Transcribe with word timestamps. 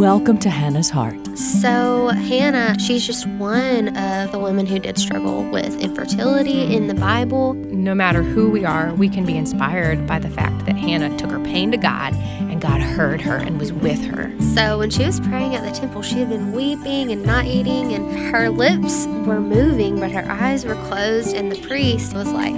Welcome 0.00 0.38
to 0.38 0.48
Hannah's 0.48 0.88
Heart. 0.88 1.36
So, 1.36 2.08
Hannah, 2.08 2.78
she's 2.78 3.06
just 3.06 3.26
one 3.26 3.94
of 3.98 4.32
the 4.32 4.38
women 4.38 4.64
who 4.64 4.78
did 4.78 4.98
struggle 4.98 5.44
with 5.50 5.78
infertility 5.78 6.74
in 6.74 6.86
the 6.86 6.94
Bible. 6.94 7.52
No 7.52 7.94
matter 7.94 8.22
who 8.22 8.48
we 8.48 8.64
are, 8.64 8.94
we 8.94 9.10
can 9.10 9.26
be 9.26 9.36
inspired 9.36 10.06
by 10.06 10.18
the 10.18 10.30
fact 10.30 10.64
that 10.64 10.74
Hannah 10.76 11.14
took 11.18 11.30
her 11.30 11.40
pain 11.40 11.70
to 11.72 11.76
God 11.76 12.14
and 12.14 12.62
God 12.62 12.80
heard 12.80 13.20
her 13.20 13.36
and 13.36 13.60
was 13.60 13.74
with 13.74 14.02
her. 14.06 14.32
So, 14.54 14.78
when 14.78 14.88
she 14.88 15.04
was 15.04 15.20
praying 15.20 15.54
at 15.54 15.70
the 15.70 15.78
temple, 15.78 16.00
she 16.00 16.14
had 16.14 16.30
been 16.30 16.52
weeping 16.52 17.12
and 17.12 17.22
not 17.22 17.44
eating, 17.44 17.92
and 17.92 18.10
her 18.34 18.48
lips 18.48 19.06
were 19.26 19.38
moving, 19.38 20.00
but 20.00 20.10
her 20.12 20.24
eyes 20.30 20.64
were 20.64 20.76
closed. 20.86 21.36
And 21.36 21.52
the 21.52 21.60
priest 21.60 22.14
was 22.14 22.32
like, 22.32 22.54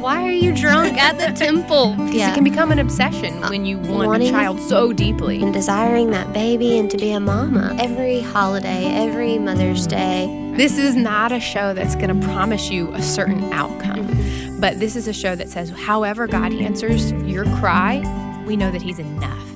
Why 0.00 0.22
are 0.26 0.32
you 0.32 0.54
drunk 0.54 0.96
at 0.98 1.18
the 1.18 1.38
temple? 1.44 1.94
Because 1.96 2.14
it 2.14 2.34
can 2.34 2.44
become 2.44 2.72
an 2.72 2.78
obsession 2.78 3.42
uh, 3.42 3.48
when 3.48 3.64
you 3.64 3.78
want 3.78 4.06
wanting- 4.08 4.28
a 4.28 4.30
child 4.30 4.60
so 4.60 4.92
deeply. 4.92 5.42
and 5.42 5.52
desiring 5.52 6.10
that 6.10 6.32
baby 6.32 6.78
and 6.78 6.90
to 6.90 6.96
be 6.96 7.10
a 7.12 7.20
mama. 7.20 7.76
Every 7.80 8.20
holiday, 8.20 8.86
every 8.86 9.38
Mother's 9.38 9.86
Day, 9.86 10.54
This 10.56 10.78
is 10.78 10.96
not 10.96 11.32
a 11.32 11.40
show 11.40 11.74
that's 11.74 11.94
going 11.94 12.20
to 12.20 12.26
promise 12.26 12.70
you 12.70 12.92
a 12.94 13.02
certain 13.02 13.52
outcome, 13.52 14.06
mm-hmm. 14.08 14.60
but 14.60 14.78
this 14.80 14.96
is 14.96 15.06
a 15.08 15.12
show 15.12 15.34
that 15.36 15.48
says, 15.48 15.70
however 15.70 16.26
God 16.26 16.52
answers 16.52 17.12
your 17.12 17.44
cry, 17.56 18.02
we 18.46 18.56
know 18.56 18.70
that 18.70 18.82
He's 18.82 18.98
enough. 18.98 19.49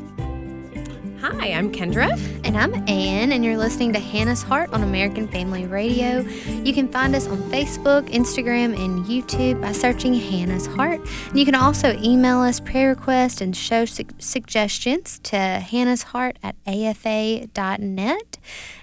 Hi, 1.25 1.53
I'm 1.53 1.73
Kendra. 1.73 2.21
And 2.45 2.55
I'm 2.55 2.75
Ann, 2.87 3.33
and 3.33 3.43
you're 3.43 3.57
listening 3.57 3.95
to 3.95 3.99
Hannah's 3.99 4.43
Heart 4.43 4.75
on 4.75 4.83
American 4.83 5.27
Family 5.27 5.65
Radio. 5.65 6.21
You 6.21 6.75
can 6.75 6.87
find 6.87 7.17
us 7.17 7.27
on 7.27 7.39
Facebook, 7.51 8.11
Instagram, 8.11 8.79
and 8.79 9.07
YouTube 9.07 9.59
by 9.63 9.73
searching 9.73 10.13
Hannah's 10.13 10.67
Heart. 10.67 11.01
And 11.31 11.39
you 11.39 11.47
can 11.47 11.55
also 11.55 11.99
email 11.99 12.41
us 12.41 12.61
prayer 12.61 12.91
requests 12.91 13.41
and 13.41 13.57
show 13.57 13.87
su- 13.87 14.05
suggestions 14.19 15.19
to 15.21 15.39
Hannah's 15.39 16.03
Heart 16.03 16.39
at 16.43 16.57
afa.net. 16.67 18.39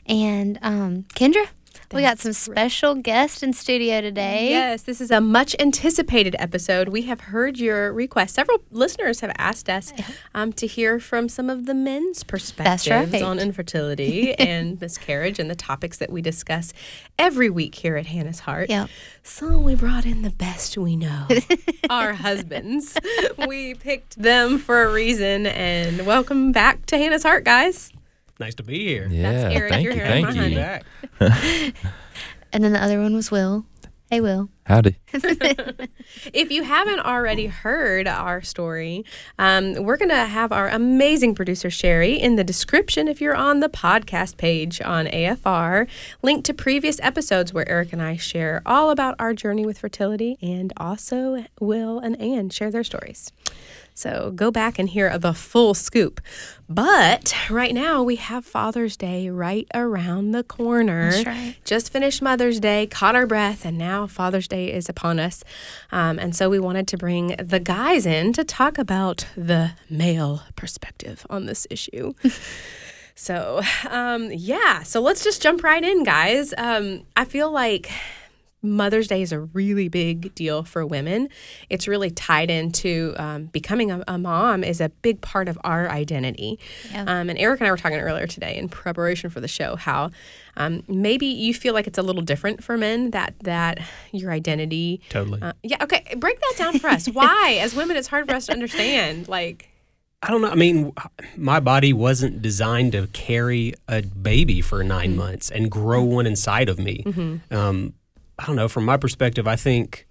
And 0.07 0.57
um, 0.63 1.03
Kendra, 1.13 1.47
we 1.93 2.01
got 2.01 2.19
some 2.19 2.33
special 2.33 2.95
guests 2.95 3.43
in 3.43 3.53
studio 3.53 4.01
today. 4.01 4.49
Yes, 4.49 4.83
this 4.83 5.01
is 5.01 5.11
a 5.11 5.19
much 5.19 5.55
anticipated 5.59 6.35
episode. 6.39 6.89
We 6.89 7.03
have 7.03 7.21
heard 7.21 7.57
your 7.57 7.91
request. 7.91 8.35
Several 8.35 8.59
listeners 8.71 9.19
have 9.19 9.31
asked 9.37 9.69
us 9.69 9.91
um, 10.35 10.53
to 10.53 10.67
hear 10.67 10.99
from 10.99 11.27
some 11.27 11.49
of 11.49 11.65
the 11.65 11.73
men's 11.73 12.23
perspectives 12.23 13.11
right. 13.11 13.21
on 13.21 13.39
infertility 13.39 14.33
and 14.39 14.79
miscarriage 14.79 15.39
and 15.39 15.49
the 15.49 15.55
topics 15.55 15.97
that 15.97 16.09
we 16.09 16.21
discuss 16.21 16.73
every 17.19 17.49
week 17.49 17.75
here 17.75 17.97
at 17.97 18.05
Hannah's 18.05 18.41
Heart. 18.41 18.69
Yep. 18.69 18.89
So 19.23 19.59
we 19.59 19.75
brought 19.75 20.05
in 20.05 20.21
the 20.21 20.31
best 20.31 20.77
we 20.77 20.95
know, 20.95 21.27
our 21.89 22.13
husbands. 22.13 22.97
We 23.47 23.75
picked 23.75 24.17
them 24.21 24.57
for 24.57 24.83
a 24.83 24.91
reason. 24.91 25.45
And 25.45 26.05
welcome 26.05 26.51
back 26.51 26.85
to 26.87 26.97
Hannah's 26.97 27.23
Heart, 27.23 27.43
guys. 27.43 27.91
Nice 28.41 28.55
to 28.55 28.63
be 28.63 28.79
here. 28.79 29.07
Yeah, 29.07 29.51
Eric. 29.51 29.71
thank 29.71 29.83
You're 29.83 29.93
you, 29.93 29.99
here. 29.99 30.07
thank 30.07 30.35
you. 30.35 30.55
Back. 30.55 30.83
And 32.53 32.65
then 32.65 32.73
the 32.73 32.83
other 32.83 32.99
one 32.99 33.13
was 33.15 33.31
Will. 33.31 33.65
Hey, 34.09 34.19
Will. 34.19 34.49
Howdy. 34.65 34.97
If 36.33 36.51
you 36.51 36.63
haven't 36.63 36.99
already 36.99 37.45
heard 37.47 38.07
our 38.07 38.41
story, 38.41 39.05
um, 39.39 39.75
we're 39.85 39.95
going 39.95 40.09
to 40.09 40.25
have 40.25 40.51
our 40.51 40.67
amazing 40.67 41.33
producer 41.35 41.69
Sherry 41.69 42.15
in 42.19 42.35
the 42.35 42.43
description 42.43 43.07
if 43.07 43.21
you're 43.21 43.35
on 43.35 43.61
the 43.61 43.69
podcast 43.69 44.35
page 44.35 44.81
on 44.81 45.05
AFR, 45.05 45.87
linked 46.21 46.45
to 46.47 46.53
previous 46.53 46.99
episodes 46.99 47.53
where 47.53 47.67
Eric 47.69 47.93
and 47.93 48.01
I 48.01 48.17
share 48.17 48.61
all 48.65 48.89
about 48.89 49.15
our 49.19 49.33
journey 49.33 49.65
with 49.65 49.79
fertility, 49.79 50.37
and 50.41 50.73
also 50.75 51.45
Will 51.61 51.99
and 51.99 52.19
Anne 52.19 52.49
share 52.49 52.71
their 52.71 52.83
stories. 52.83 53.31
So 54.01 54.31
go 54.35 54.49
back 54.49 54.79
and 54.79 54.89
hear 54.89 55.15
the 55.19 55.31
full 55.31 55.75
scoop. 55.75 56.21
But 56.67 57.35
right 57.51 57.71
now 57.71 58.01
we 58.01 58.15
have 58.15 58.43
Father's 58.43 58.97
Day 58.97 59.29
right 59.29 59.67
around 59.75 60.31
the 60.31 60.43
corner. 60.43 61.11
That's 61.11 61.25
right. 61.27 61.55
Just 61.65 61.93
finished 61.93 62.19
Mother's 62.19 62.59
Day, 62.59 62.87
caught 62.87 63.15
our 63.15 63.27
breath, 63.27 63.63
and 63.63 63.77
now 63.77 64.07
Father's 64.07 64.47
Day 64.47 64.73
is 64.73 64.89
upon 64.89 65.19
us. 65.19 65.43
Um, 65.91 66.17
and 66.17 66.35
so 66.35 66.49
we 66.49 66.57
wanted 66.57 66.87
to 66.87 66.97
bring 66.97 67.35
the 67.37 67.59
guys 67.59 68.07
in 68.07 68.33
to 68.33 68.43
talk 68.43 68.79
about 68.79 69.27
the 69.37 69.73
male 69.87 70.41
perspective 70.55 71.23
on 71.29 71.45
this 71.45 71.67
issue. 71.69 72.13
so, 73.15 73.61
um, 73.87 74.31
yeah, 74.31 74.81
so 74.81 74.99
let's 74.99 75.23
just 75.23 75.43
jump 75.43 75.63
right 75.63 75.83
in, 75.83 76.03
guys. 76.03 76.55
Um, 76.57 77.03
I 77.15 77.25
feel 77.25 77.51
like 77.51 77.91
Mother's 78.61 79.07
Day 79.07 79.21
is 79.21 79.31
a 79.31 79.39
really 79.39 79.87
big 79.87 80.35
deal 80.35 80.63
for 80.63 80.85
women. 80.85 81.29
It's 81.69 81.87
really 81.87 82.11
tied 82.11 82.51
into 82.51 83.15
um, 83.17 83.45
becoming 83.45 83.91
a, 83.91 84.03
a 84.07 84.17
mom 84.17 84.63
is 84.63 84.79
a 84.79 84.89
big 84.89 85.21
part 85.21 85.49
of 85.49 85.57
our 85.63 85.89
identity. 85.89 86.59
Yeah. 86.91 87.03
Um, 87.03 87.29
and 87.29 87.39
Eric 87.39 87.61
and 87.61 87.67
I 87.67 87.71
were 87.71 87.77
talking 87.77 87.99
earlier 87.99 88.27
today 88.27 88.57
in 88.57 88.69
preparation 88.69 89.29
for 89.29 89.39
the 89.39 89.47
show 89.47 89.75
how 89.75 90.11
um, 90.57 90.83
maybe 90.87 91.25
you 91.25 91.53
feel 91.53 91.73
like 91.73 91.87
it's 91.87 91.97
a 91.97 92.03
little 92.03 92.21
different 92.21 92.63
for 92.63 92.77
men 92.77 93.11
that 93.11 93.33
that 93.41 93.79
your 94.11 94.31
identity. 94.31 95.01
Totally. 95.09 95.41
Uh, 95.41 95.53
yeah. 95.63 95.83
Okay. 95.83 96.13
Break 96.17 96.39
that 96.39 96.53
down 96.57 96.79
for 96.79 96.87
us. 96.87 97.07
Why, 97.07 97.57
as 97.61 97.75
women, 97.75 97.97
it's 97.97 98.07
hard 98.07 98.27
for 98.27 98.35
us 98.35 98.45
to 98.47 98.53
understand. 98.53 99.27
Like. 99.27 99.67
I 100.23 100.29
don't 100.29 100.43
know. 100.43 100.51
I 100.51 100.55
mean, 100.55 100.93
my 101.35 101.59
body 101.59 101.93
wasn't 101.93 102.43
designed 102.43 102.91
to 102.91 103.07
carry 103.07 103.73
a 103.87 104.03
baby 104.03 104.61
for 104.61 104.83
9 104.83 105.15
months 105.15 105.49
and 105.49 105.71
grow 105.71 106.03
one 106.03 106.27
inside 106.27 106.69
of 106.69 106.77
me. 106.77 107.03
Um, 107.49 107.95
I 108.41 108.45
don't 108.47 108.55
know. 108.55 108.67
From 108.67 108.85
my 108.85 108.97
perspective, 108.97 109.47
I 109.47 109.55
think 109.55 110.07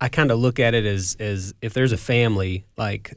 I 0.00 0.08
kind 0.08 0.30
of 0.30 0.38
look 0.38 0.60
at 0.60 0.74
it 0.74 0.84
as 0.84 1.16
as 1.18 1.54
if 1.62 1.72
there's 1.72 1.92
a 1.92 1.96
family, 1.96 2.66
like 2.76 3.14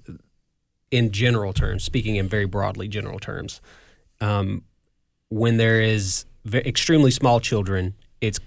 in 0.90 1.12
general 1.12 1.52
terms, 1.54 1.84
speaking 1.84 2.16
in 2.16 2.30
very 2.30 2.46
broadly 2.46 2.88
general 2.88 3.20
terms, 3.20 3.60
um, 4.22 4.64
when 5.30 5.58
there 5.58 5.82
is 5.82 6.26
ve- 6.46 6.60
extremely 6.60 7.12
small 7.12 7.42
children, 7.42 7.94
it's 8.22 8.40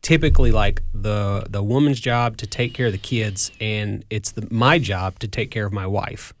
typically 0.00 0.52
like 0.52 0.80
the 0.94 1.44
the 1.50 1.62
woman's 1.62 1.98
job 1.98 2.36
to 2.36 2.46
take 2.46 2.72
care 2.72 2.86
of 2.86 2.92
the 2.92 2.98
kids, 2.98 3.50
and 3.60 4.04
it's 4.10 4.30
the, 4.32 4.46
my 4.50 4.78
job 4.78 5.18
to 5.18 5.26
take 5.28 5.50
care 5.50 5.66
of 5.66 5.72
my 5.72 5.86
wife. 5.86 6.32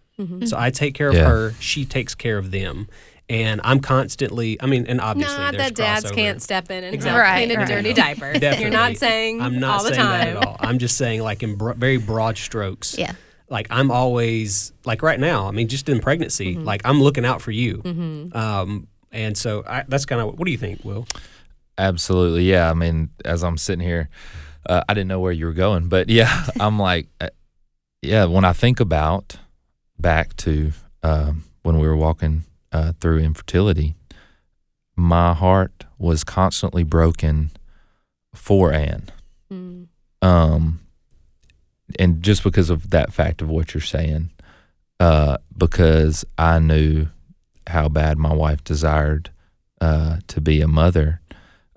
So 0.46 0.56
I 0.58 0.70
take 0.70 0.94
care 0.94 1.10
of 1.10 1.14
Yeah. 1.14 1.26
her, 1.28 1.52
she 1.60 1.84
takes 1.84 2.12
care 2.16 2.38
of 2.38 2.50
them, 2.50 2.88
and 3.28 3.60
I'm 3.64 3.80
constantly. 3.80 4.60
I 4.60 4.66
mean, 4.66 4.86
and 4.86 5.00
obviously, 5.00 5.36
Not 5.36 5.52
there's 5.52 5.68
that 5.68 5.74
dads 5.74 6.04
crossover. 6.06 6.14
can't 6.14 6.42
step 6.42 6.70
in 6.70 6.84
and 6.84 6.94
Exactly. 6.94 7.22
help 7.22 7.36
clean 7.36 7.50
a 7.50 7.54
Right, 7.60 7.68
dirty 7.68 7.88
right. 8.00 8.18
diaper. 8.18 8.60
You're 8.60 8.70
not 8.70 8.96
saying 8.96 9.40
I'm 9.42 9.58
not 9.60 9.78
all 9.78 9.84
the 9.84 9.90
saying 9.94 10.00
time. 10.00 10.18
that 10.34 10.36
at 10.36 10.46
all. 10.46 10.56
I'm 10.60 10.78
just 10.78 10.96
saying, 10.96 11.22
like 11.22 11.42
in 11.42 11.56
bro- 11.56 11.74
very 11.74 11.98
broad 11.98 12.38
strokes. 12.38 12.96
Yeah. 12.98 13.12
Like 13.50 13.66
I'm 13.70 13.90
always 13.90 14.72
like 14.84 15.02
right 15.02 15.18
now. 15.18 15.46
I 15.48 15.52
mean, 15.52 15.68
just 15.68 15.88
in 15.88 16.00
pregnancy, 16.00 16.54
Mm-hmm. 16.56 16.64
like 16.64 16.82
I'm 16.84 17.02
looking 17.02 17.24
out 17.24 17.40
for 17.42 17.50
you. 17.50 17.82
Um, 18.34 18.88
and 19.12 19.36
so 19.38 19.64
I, 19.66 19.84
that's 19.88 20.04
kind 20.04 20.20
of 20.20 20.38
what 20.38 20.44
do 20.44 20.50
you 20.52 20.58
think, 20.58 20.84
Will? 20.84 21.06
Absolutely. 21.76 22.44
Yeah. 22.50 22.70
I 22.70 22.74
mean, 22.74 23.10
as 23.24 23.42
I'm 23.44 23.56
sitting 23.56 23.84
here, 23.86 24.08
uh, 24.66 24.82
I 24.88 24.94
didn't 24.94 25.08
know 25.08 25.20
where 25.20 25.32
you 25.32 25.46
were 25.46 25.52
going, 25.54 25.88
but 25.88 26.08
yeah, 26.10 26.46
I'm 26.60 26.78
like, 26.78 27.08
uh, 27.20 27.28
yeah, 28.02 28.24
when 28.26 28.44
I 28.44 28.52
think 28.52 28.80
about 28.80 29.36
back 29.98 30.36
to 30.36 30.72
um, 31.02 31.44
when 31.62 31.78
we 31.78 31.86
were 31.88 31.96
walking 31.96 32.44
uh, 32.72 32.92
through 33.00 33.18
infertility, 33.18 33.96
my 34.96 35.32
heart 35.32 35.84
was 35.98 36.24
constantly 36.24 36.82
broken 36.82 37.50
for 38.34 38.72
Anne. 38.72 39.08
Mm. 39.50 39.86
um, 40.20 40.80
and 41.98 42.22
just 42.22 42.44
because 42.44 42.68
of 42.68 42.90
that 42.90 43.14
fact 43.14 43.40
of 43.40 43.48
what 43.48 43.72
you're 43.72 43.80
saying, 43.80 44.30
uh, 45.00 45.38
because 45.56 46.24
I 46.36 46.58
knew 46.58 47.08
how 47.66 47.88
bad 47.88 48.18
my 48.18 48.34
wife 48.34 48.62
desired 48.62 49.30
uh, 49.80 50.18
to 50.26 50.40
be 50.40 50.60
a 50.60 50.68
mother, 50.68 51.22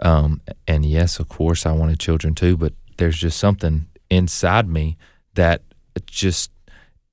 um, 0.01 0.41
and 0.67 0.85
yes, 0.85 1.19
of 1.19 1.29
course, 1.29 1.65
I 1.65 1.71
wanted 1.71 1.99
children 1.99 2.35
too. 2.35 2.57
But 2.57 2.73
there's 2.97 3.17
just 3.17 3.39
something 3.39 3.87
inside 4.09 4.67
me 4.67 4.97
that 5.35 5.61
just 6.05 6.51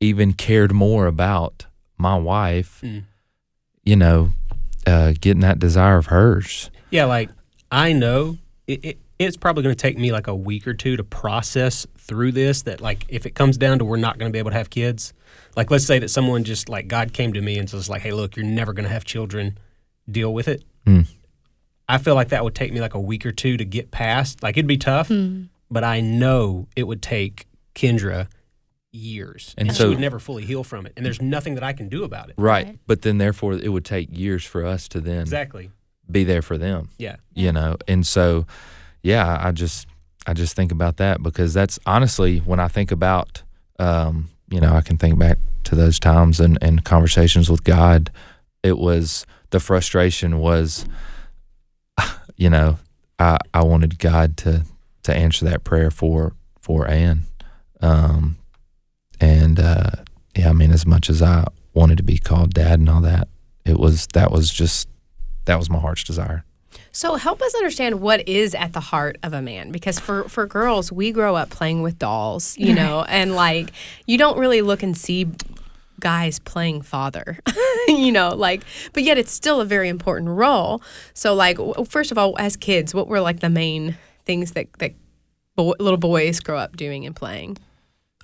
even 0.00 0.32
cared 0.32 0.72
more 0.72 1.06
about 1.06 1.66
my 1.98 2.16
wife. 2.16 2.80
Mm. 2.82 3.04
You 3.88 3.96
know, 3.96 4.32
uh, 4.86 5.14
getting 5.18 5.40
that 5.40 5.58
desire 5.58 5.96
of 5.96 6.06
hers. 6.08 6.70
Yeah, 6.90 7.06
like 7.06 7.30
I 7.72 7.94
know 7.94 8.36
it, 8.66 8.84
it, 8.84 8.98
it's 9.18 9.38
probably 9.38 9.62
going 9.62 9.74
to 9.74 9.80
take 9.80 9.96
me 9.96 10.12
like 10.12 10.26
a 10.26 10.34
week 10.34 10.66
or 10.66 10.74
two 10.74 10.98
to 10.98 11.04
process 11.04 11.86
through 11.96 12.32
this. 12.32 12.60
That 12.64 12.82
like 12.82 13.06
if 13.08 13.24
it 13.24 13.34
comes 13.34 13.56
down 13.56 13.78
to 13.78 13.86
we're 13.86 13.96
not 13.96 14.18
going 14.18 14.30
to 14.30 14.32
be 14.32 14.38
able 14.38 14.50
to 14.50 14.58
have 14.58 14.68
kids, 14.68 15.14
like 15.56 15.70
let's 15.70 15.86
say 15.86 15.98
that 16.00 16.10
someone 16.10 16.44
just 16.44 16.68
like 16.68 16.86
God 16.86 17.14
came 17.14 17.32
to 17.32 17.40
me 17.40 17.56
and 17.56 17.70
says 17.70 17.88
like, 17.88 18.02
hey, 18.02 18.12
look, 18.12 18.36
you're 18.36 18.44
never 18.44 18.74
going 18.74 18.84
to 18.84 18.92
have 18.92 19.06
children. 19.06 19.56
Deal 20.10 20.34
with 20.34 20.48
it. 20.48 20.64
Mm. 20.86 21.06
I 21.88 21.96
feel 21.96 22.14
like 22.14 22.28
that 22.28 22.44
would 22.44 22.54
take 22.54 22.74
me 22.74 22.82
like 22.82 22.92
a 22.92 23.00
week 23.00 23.24
or 23.24 23.32
two 23.32 23.56
to 23.56 23.64
get 23.64 23.90
past. 23.90 24.42
Like 24.42 24.58
it'd 24.58 24.66
be 24.66 24.76
tough, 24.76 25.10
but 25.70 25.82
I 25.82 26.02
know 26.02 26.68
it 26.76 26.82
would 26.82 27.00
take 27.00 27.46
Kendra 27.74 28.28
years, 28.98 29.54
And 29.56 29.68
and, 29.68 29.76
so- 29.76 29.84
she 29.84 29.88
would 29.90 30.00
never 30.00 30.18
fully 30.18 30.44
heal 30.44 30.64
from 30.64 30.84
it. 30.86 30.92
And 30.96 31.06
there's 31.06 31.22
nothing 31.22 31.54
that 31.54 31.64
I 31.64 31.72
can 31.72 31.88
do 31.88 32.04
about 32.04 32.28
it. 32.30 32.34
Right. 32.36 32.66
Right. 32.66 32.78
But 32.86 33.02
then, 33.02 33.18
therefore, 33.18 33.54
it 33.54 33.68
would 33.68 33.84
take 33.84 34.08
years 34.16 34.44
for 34.44 34.64
us 34.66 34.88
to 34.88 35.00
then 35.00 35.20
Exactly. 35.22 35.70
be 36.10 36.24
there 36.24 36.42
for 36.42 36.58
them. 36.58 36.90
Yeah. 36.98 37.16
you 37.34 37.52
know 37.52 37.76
and 37.86 38.06
so 38.06 38.46
yeah 39.02 39.38
i 39.40 39.52
just 39.52 39.86
i 40.26 40.32
just 40.32 40.56
think 40.56 40.72
about 40.72 40.96
that 40.96 41.22
because 41.22 41.54
that's 41.54 41.78
honestly 41.86 42.38
when 42.40 42.58
i 42.58 42.66
think 42.66 42.90
about 42.90 43.42
um 43.78 44.28
you 44.50 44.60
know 44.60 44.72
i 44.72 44.80
can 44.80 44.96
think 44.98 45.18
back 45.18 45.38
to 45.64 45.76
those 45.76 46.00
times 46.00 46.40
and 46.40 46.58
and 46.60 46.84
conversations 46.84 47.48
with 47.50 47.62
god 47.62 48.10
it 48.64 48.76
was 48.76 49.24
the 49.50 49.60
frustration 49.60 50.38
was, 50.40 50.84
you 52.36 52.50
know, 52.50 52.78
I 53.18 53.38
I 53.54 53.62
wanted 53.64 53.98
God 53.98 54.36
to 54.38 54.64
to 55.04 55.14
answer 55.16 55.44
that 55.46 55.64
prayer 55.64 55.90
for 55.90 56.34
for 56.60 56.86
Ann, 56.88 57.22
um, 57.80 58.36
and 59.20 59.58
uh, 59.58 59.90
yeah, 60.36 60.50
I 60.50 60.52
mean, 60.52 60.70
as 60.72 60.86
much 60.86 61.10
as 61.10 61.22
I 61.22 61.46
wanted 61.74 61.96
to 61.98 62.04
be 62.04 62.18
called 62.18 62.54
dad 62.54 62.78
and 62.78 62.88
all 62.88 63.00
that, 63.00 63.28
it 63.64 63.78
was 63.78 64.06
that 64.14 64.30
was 64.30 64.50
just 64.50 64.88
that 65.44 65.58
was 65.58 65.68
my 65.70 65.78
heart's 65.78 66.04
desire. 66.04 66.44
So 66.92 67.14
help 67.16 67.42
us 67.42 67.54
understand 67.54 68.00
what 68.00 68.28
is 68.28 68.54
at 68.54 68.72
the 68.72 68.80
heart 68.80 69.18
of 69.22 69.32
a 69.32 69.42
man 69.42 69.70
because 69.70 69.98
for 69.98 70.24
for 70.24 70.46
girls 70.46 70.90
we 70.90 71.12
grow 71.12 71.36
up 71.36 71.50
playing 71.50 71.82
with 71.82 71.98
dolls, 71.98 72.56
you 72.58 72.74
know, 72.74 73.02
and 73.08 73.34
like 73.34 73.70
you 74.06 74.18
don't 74.18 74.38
really 74.38 74.62
look 74.62 74.82
and 74.82 74.96
see 74.96 75.26
guys 76.00 76.38
playing 76.38 76.82
father, 76.82 77.38
you 77.88 78.12
know, 78.12 78.30
like 78.30 78.62
but 78.92 79.02
yet 79.02 79.18
it's 79.18 79.32
still 79.32 79.60
a 79.60 79.64
very 79.64 79.88
important 79.88 80.30
role. 80.30 80.82
So 81.14 81.34
like 81.34 81.56
w- 81.56 81.84
first 81.84 82.10
of 82.10 82.18
all 82.18 82.36
as 82.38 82.56
kids, 82.56 82.94
what 82.94 83.08
were 83.08 83.20
like 83.20 83.40
the 83.40 83.50
main 83.50 83.96
things 84.24 84.52
that 84.52 84.72
that 84.78 84.94
bo- 85.56 85.76
little 85.78 85.98
boys 85.98 86.40
grow 86.40 86.58
up 86.58 86.76
doing 86.76 87.06
and 87.06 87.14
playing? 87.14 87.58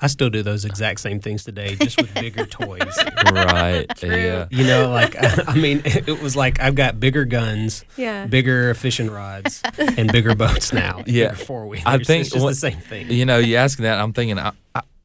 I 0.04 0.06
still 0.08 0.28
do 0.28 0.42
those 0.42 0.66
exact 0.66 1.00
same 1.00 1.18
things 1.18 1.44
today, 1.44 1.76
just 1.76 1.96
with 2.00 2.12
bigger 2.12 2.44
toys. 2.60 2.94
right? 3.32 3.86
Yeah. 4.02 4.46
You 4.50 4.64
know, 4.66 4.90
like 4.90 5.16
I 5.48 5.54
mean, 5.54 5.80
it 5.84 6.20
was 6.22 6.36
like 6.36 6.60
I've 6.60 6.74
got 6.74 7.00
bigger 7.00 7.24
guns, 7.24 7.84
Yeah. 7.96 8.26
bigger 8.26 8.74
fishing 8.74 9.10
rods, 9.10 9.62
and 9.78 10.12
bigger 10.12 10.34
boats 10.34 10.72
now. 10.72 11.02
Yeah. 11.06 11.32
four 11.34 11.66
wheelers. 11.66 11.84
I 11.86 11.98
think 11.98 12.22
it's 12.22 12.30
just 12.30 12.42
what- 12.42 12.50
the 12.50 12.54
same 12.56 12.78
thing. 12.78 13.10
You 13.10 13.24
know, 13.24 13.38
you 13.38 13.56
asking 13.56 13.84
that, 13.84 13.98
I'm 13.98 14.12
thinking, 14.12 14.38
I, 14.38 14.52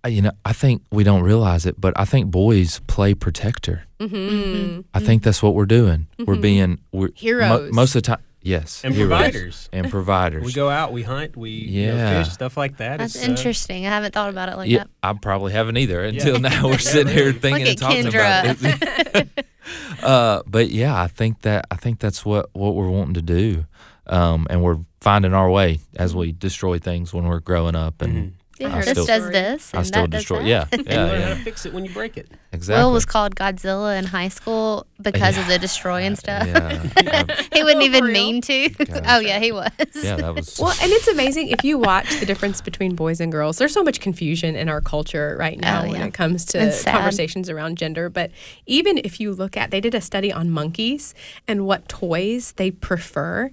I, 0.03 0.07
you 0.09 0.21
know, 0.21 0.31
I 0.43 0.51
think 0.53 0.81
we 0.91 1.03
don't 1.03 1.23
realize 1.23 1.65
it, 1.65 1.79
but 1.79 1.93
I 1.97 2.03
think 2.05 2.29
boys 2.31 2.79
play 2.87 3.13
protector. 3.13 3.83
Mm-hmm. 4.01 4.81
I 4.93 4.99
think 4.99 5.23
that's 5.23 5.41
what 5.43 5.55
we're 5.55 5.65
doing. 5.65 6.07
We're 6.25 6.35
being 6.37 6.79
we're, 6.91 7.07
mo- 7.07 7.13
Heroes. 7.15 7.73
most 7.73 7.95
of 7.95 8.03
the 8.03 8.07
time. 8.07 8.23
Yes, 8.41 8.83
And 8.85 8.93
heroes. 8.95 9.09
providers. 9.09 9.69
and 9.73 9.89
providers. 9.91 10.43
We 10.45 10.53
go 10.53 10.69
out, 10.69 10.93
we 10.93 11.03
hunt, 11.03 11.35
we 11.35 11.49
you 11.49 11.87
know, 11.87 11.95
Yeah. 11.95 12.23
fish, 12.23 12.33
stuff 12.33 12.55
like 12.55 12.77
that. 12.77 12.99
That's 12.99 13.15
It's, 13.15 13.27
uh, 13.27 13.29
interesting. 13.31 13.85
I 13.85 13.89
haven't 13.89 14.13
thought 14.13 14.29
about 14.29 14.47
it 14.49 14.55
like 14.55 14.69
yeah, 14.69 14.79
that. 14.79 14.89
I 15.03 15.13
probably 15.13 15.51
haven't 15.51 15.75
either 15.77 16.03
until 16.05 16.39
now. 16.39 16.67
We're 16.67 16.77
sitting 16.93 17.11
here 17.13 17.33
thinking 17.33 17.63
and 17.67 17.71
at 17.71 17.77
talking 17.77 18.07
about 18.07 18.45
it. 18.61 19.27
uh, 20.03 20.41
but 20.47 20.69
yeah, 20.69 20.99
I 21.01 21.07
think 21.07 21.41
that 21.41 21.65
I 21.69 21.75
think 21.75 21.99
that's 21.99 22.25
what 22.25 22.49
what 22.53 22.75
we're 22.75 22.89
wanting 22.89 23.15
to 23.15 23.21
do, 23.21 23.65
um, 24.07 24.47
and 24.49 24.63
we're 24.63 24.79
finding 25.01 25.33
our 25.33 25.49
way 25.49 25.79
as 25.97 26.15
we 26.15 26.31
destroy 26.31 26.79
things 26.79 27.13
when 27.13 27.25
we're 27.25 27.39
growing 27.41 27.75
up, 27.75 28.01
and 28.01 28.13
Mhm. 28.13 28.31
Yeah, 28.59 28.75
I 28.75 28.81
this 28.81 28.89
still- 28.91 29.05
does 29.05 29.29
this. 29.31 29.73
I 29.73 29.77
and 29.77 29.87
still 29.87 30.01
that 30.03 30.09
does 30.11 30.21
destroy. 30.21 30.39
that. 30.39 30.47
Yeah, 30.47 30.65
yeah, 30.71 30.77
you 30.77 30.83
learn 31.11 31.21
how 31.21 31.27
yeah, 31.29 31.33
to 31.35 31.41
fix 31.43 31.65
it 31.65 31.73
when 31.73 31.85
you 31.85 31.91
break 31.93 32.17
it. 32.17 32.27
exactly. 32.51 32.83
Will 32.83 32.91
was 32.91 33.05
called 33.05 33.35
Godzilla 33.35 33.97
in 33.97 34.05
high 34.05 34.27
school 34.27 34.85
because 35.01 35.37
of 35.37 35.47
the 35.47 35.57
destroying 35.57 36.15
stuff. 36.15 36.45
yeah, 36.45 36.83
he 37.53 37.63
wouldn't 37.63 37.81
Oh, 37.83 37.85
even 37.85 38.03
real? 38.03 38.13
mean 38.13 38.41
to. 38.41 38.69
Gosh. 38.69 39.01
oh 39.07 39.19
yeah, 39.19 39.39
he 39.39 39.51
was. 39.51 39.69
yeah, 39.95 40.17
that 40.17 40.35
was. 40.35 40.59
Well, 40.59 40.71
and 40.81 40.91
it's 40.91 41.07
amazing 41.07 41.47
if 41.49 41.63
you 41.63 41.77
watch 41.77 42.19
the 42.19 42.25
difference 42.25 42.59
between 42.61 42.95
boys 42.95 43.21
and 43.21 43.31
girls. 43.31 43.57
There's 43.57 43.73
so 43.73 43.83
much 43.83 43.99
confusion 44.01 44.55
in 44.55 44.67
our 44.67 44.81
culture 44.81 45.35
right 45.39 45.57
oh, 45.57 45.61
now 45.61 45.83
Oh, 45.85 45.89
when 45.91 46.01
it 46.01 46.13
comes 46.13 46.45
to 46.47 46.77
conversations 46.85 47.49
around 47.49 47.77
gender. 47.77 48.09
But 48.09 48.31
even 48.65 48.97
if 48.99 49.19
you 49.19 49.33
look 49.33 49.55
at, 49.55 49.71
they 49.71 49.79
did 49.79 49.95
a 49.95 50.01
study 50.01 50.31
on 50.33 50.49
monkeys 50.51 51.13
and 51.47 51.65
what 51.65 51.87
toys 51.87 52.51
they 52.57 52.71
prefer, 52.71 53.51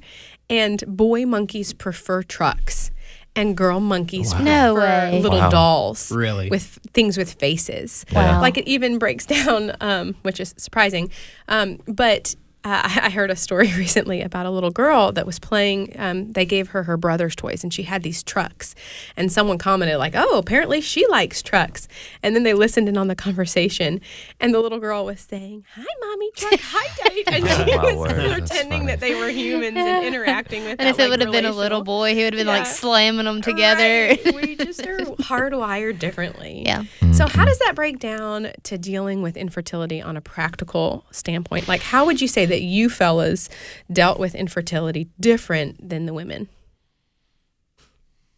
and 0.51 0.83
boy 0.87 1.27
monkeys 1.27 1.73
prefer 1.73 2.23
trucks. 2.23 2.91
And 3.37 3.57
girl 3.57 3.81
monkeys 3.81 4.33
Wow. 4.35 4.41
No 4.41 4.75
prefer 4.75 5.11
way. 5.11 5.21
little 5.21 5.39
Wow. 5.39 5.51
dolls 5.51 6.11
Really? 6.11 6.49
with 6.49 6.79
things 6.95 7.19
with 7.19 7.35
faces. 7.35 8.05
Wow. 8.13 8.41
Like 8.41 8.57
it 8.57 8.67
even 8.67 8.99
breaks 8.99 9.27
down, 9.37 9.77
um, 9.81 10.15
which 10.23 10.41
is 10.41 10.55
surprising. 10.57 11.11
Um, 11.47 11.79
but 11.87 12.35
uh, 12.67 12.83
I 12.85 13.01
I 13.07 13.11
heard 13.11 13.31
a 13.31 13.37
story 13.37 13.73
recently 13.77 14.21
about 14.23 14.47
a 14.47 14.51
little 14.51 14.71
girl 14.73 15.13
that 15.13 15.25
was 15.27 15.39
playing. 15.39 15.95
Um, 15.97 16.33
they 16.33 16.45
gave 16.45 16.69
her 16.69 16.83
her 16.83 16.97
brother's 16.97 17.37
toys, 17.37 17.63
and 17.63 17.73
she 17.73 17.85
had 17.85 18.03
these 18.03 18.23
trucks. 18.23 18.75
And 19.17 19.31
someone 19.31 19.59
commented 19.59 19.99
like, 19.99 20.15
"Oh, 20.17 20.39
apparently 20.39 20.81
she 20.81 21.07
likes 21.07 21.41
trucks." 21.43 21.87
And 22.23 22.35
then 22.35 22.43
they 22.43 22.55
listened 22.55 22.89
in 22.89 22.97
on 22.99 23.07
the 23.09 23.15
conversation, 23.15 24.01
and 24.41 24.53
the 24.53 24.61
little 24.61 24.81
girl 24.81 25.05
was 25.05 25.21
saying, 25.21 25.65
"Hi, 25.75 25.85
mommy 26.01 26.31
truck. 26.33 26.61
Hi, 26.61 26.87
daddy." 27.05 27.25
And 27.27 27.47
she 27.67 27.73
Oh, 27.73 27.77
my 27.77 27.95
was 27.95 28.13
word, 28.13 28.33
pretending 28.33 28.87
that 28.87 29.01
they 29.01 29.15
were 29.15 29.29
humans 29.29 29.77
and 29.77 30.05
interacting 30.15 30.65
with. 30.65 30.73
And 30.73 30.81
that, 30.81 30.89
if 30.89 30.99
it 30.99 31.03
like, 31.03 31.11
would 31.11 31.21
have 31.21 31.33
been 31.33 31.45
a 31.47 31.53
little 31.53 31.85
boy, 31.85 32.15
he 32.15 32.25
would 32.25 32.33
have 32.35 32.39
been 32.41 32.47
like 32.47 32.67
slamming 32.67 33.25
them 33.27 33.43
together. 33.43 33.83
Right. 34.25 34.35
we 34.35 34.57
just 34.57 34.85
are 34.85 34.99
hardwired 35.31 35.99
differently. 35.99 36.63
Yeah. 36.65 36.85
So 37.13 37.27
how 37.29 37.45
does 37.45 37.59
that 37.61 37.75
break 37.75 37.99
down 37.99 38.49
to 38.65 38.77
dealing 38.79 39.23
with 39.23 39.37
infertility 39.37 40.03
on 40.03 40.17
a 40.17 40.21
practical 40.21 41.05
standpoint? 41.13 41.69
Like 41.69 41.81
how 41.83 42.05
would 42.07 42.21
you 42.21 42.29
say 42.29 42.45
that 42.47 42.56
you 42.63 42.89
fellas 42.91 43.49
dealt 43.93 44.19
with 44.19 44.35
infertility 44.35 45.09
different 45.21 45.89
than 45.89 46.07
the 46.07 46.15
women? 46.15 46.49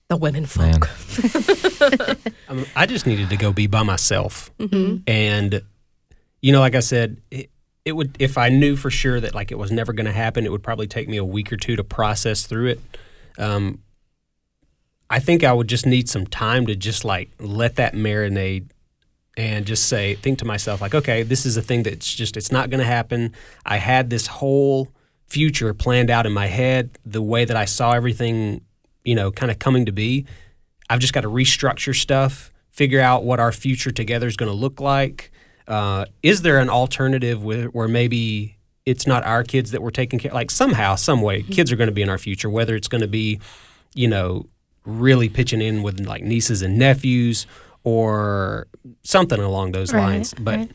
The 0.08 0.16
women 0.16 0.46
Man. 0.56 0.80
folk. 0.80 2.18
Um, 2.48 2.64
I 2.74 2.86
just 2.86 3.06
needed 3.06 3.28
to 3.30 3.36
go 3.36 3.52
be 3.52 3.66
by 3.66 3.82
myself, 3.82 4.50
Mm-hmm. 4.58 5.02
and 5.06 5.62
you 6.40 6.52
know, 6.52 6.60
like 6.60 6.74
I 6.74 6.80
said, 6.80 7.20
it, 7.30 7.50
it 7.84 7.92
would 7.92 8.16
if 8.18 8.38
I 8.38 8.48
knew 8.48 8.74
for 8.76 8.90
sure 8.90 9.20
that 9.20 9.34
like 9.34 9.50
it 9.52 9.58
was 9.58 9.70
never 9.70 9.92
going 9.92 10.06
to 10.06 10.12
happen, 10.12 10.46
it 10.46 10.50
would 10.52 10.62
probably 10.62 10.86
take 10.86 11.08
me 11.08 11.18
a 11.18 11.24
week 11.24 11.52
or 11.52 11.56
two 11.58 11.76
to 11.76 11.84
process 11.84 12.46
through 12.46 12.68
it. 12.68 12.80
Um, 13.38 13.82
I 15.10 15.18
think 15.20 15.44
I 15.44 15.52
would 15.52 15.68
just 15.68 15.84
need 15.86 16.08
some 16.08 16.26
time 16.26 16.66
to 16.68 16.74
just 16.76 17.04
like 17.04 17.30
let 17.38 17.76
that 17.76 17.92
marinate 17.94 18.68
and 19.38 19.64
just 19.64 19.86
say, 19.86 20.16
think 20.16 20.40
to 20.40 20.44
myself, 20.44 20.80
like, 20.80 20.96
okay, 20.96 21.22
this 21.22 21.46
is 21.46 21.56
a 21.56 21.62
thing 21.62 21.84
that's 21.84 22.12
just, 22.12 22.36
it's 22.36 22.50
not 22.50 22.70
going 22.70 22.80
to 22.80 22.84
happen. 22.86 23.32
I 23.64 23.76
had 23.76 24.10
this 24.10 24.26
whole 24.26 24.88
future 25.28 25.72
planned 25.72 26.10
out 26.10 26.26
in 26.26 26.32
my 26.32 26.46
head, 26.46 26.98
the 27.06 27.22
way 27.22 27.44
that 27.44 27.56
I 27.56 27.64
saw 27.64 27.92
everything, 27.92 28.62
you 29.04 29.14
know, 29.14 29.30
kind 29.30 29.52
of 29.52 29.60
coming 29.60 29.86
to 29.86 29.92
be. 29.92 30.26
I've 30.90 30.98
just 30.98 31.12
got 31.12 31.20
to 31.20 31.30
restructure 31.30 31.94
stuff, 31.94 32.50
figure 32.72 33.00
out 33.00 33.22
what 33.22 33.38
our 33.38 33.52
future 33.52 33.92
together 33.92 34.26
is 34.26 34.36
going 34.36 34.50
to 34.50 34.56
look 34.58 34.80
like. 34.80 35.30
Uh, 35.68 36.06
is 36.24 36.42
there 36.42 36.58
an 36.58 36.68
alternative 36.68 37.44
where, 37.44 37.66
where 37.66 37.86
maybe 37.86 38.56
it's 38.86 39.06
not 39.06 39.22
our 39.22 39.44
kids 39.44 39.70
that 39.70 39.82
we're 39.82 39.90
taking 39.90 40.18
care 40.18 40.32
like 40.32 40.50
somehow 40.50 40.94
some 40.94 41.20
way 41.20 41.42
kids 41.42 41.70
are 41.70 41.76
going 41.76 41.88
to 41.88 41.92
be 41.92 42.00
in 42.00 42.08
our 42.08 42.16
future 42.16 42.48
whether 42.48 42.74
it's 42.74 42.88
going 42.88 43.02
to 43.02 43.06
be 43.06 43.38
you 43.94 44.08
know 44.08 44.46
really 44.86 45.28
pitching 45.28 45.60
in 45.60 45.82
with 45.82 46.00
like 46.06 46.22
nieces 46.22 46.62
and 46.62 46.78
nephews 46.78 47.46
or 47.92 48.66
something 49.02 49.40
along 49.40 49.72
those 49.72 49.92
Right, 49.92 50.00
lines 50.04 50.34
but 50.34 50.58
right. 50.58 50.70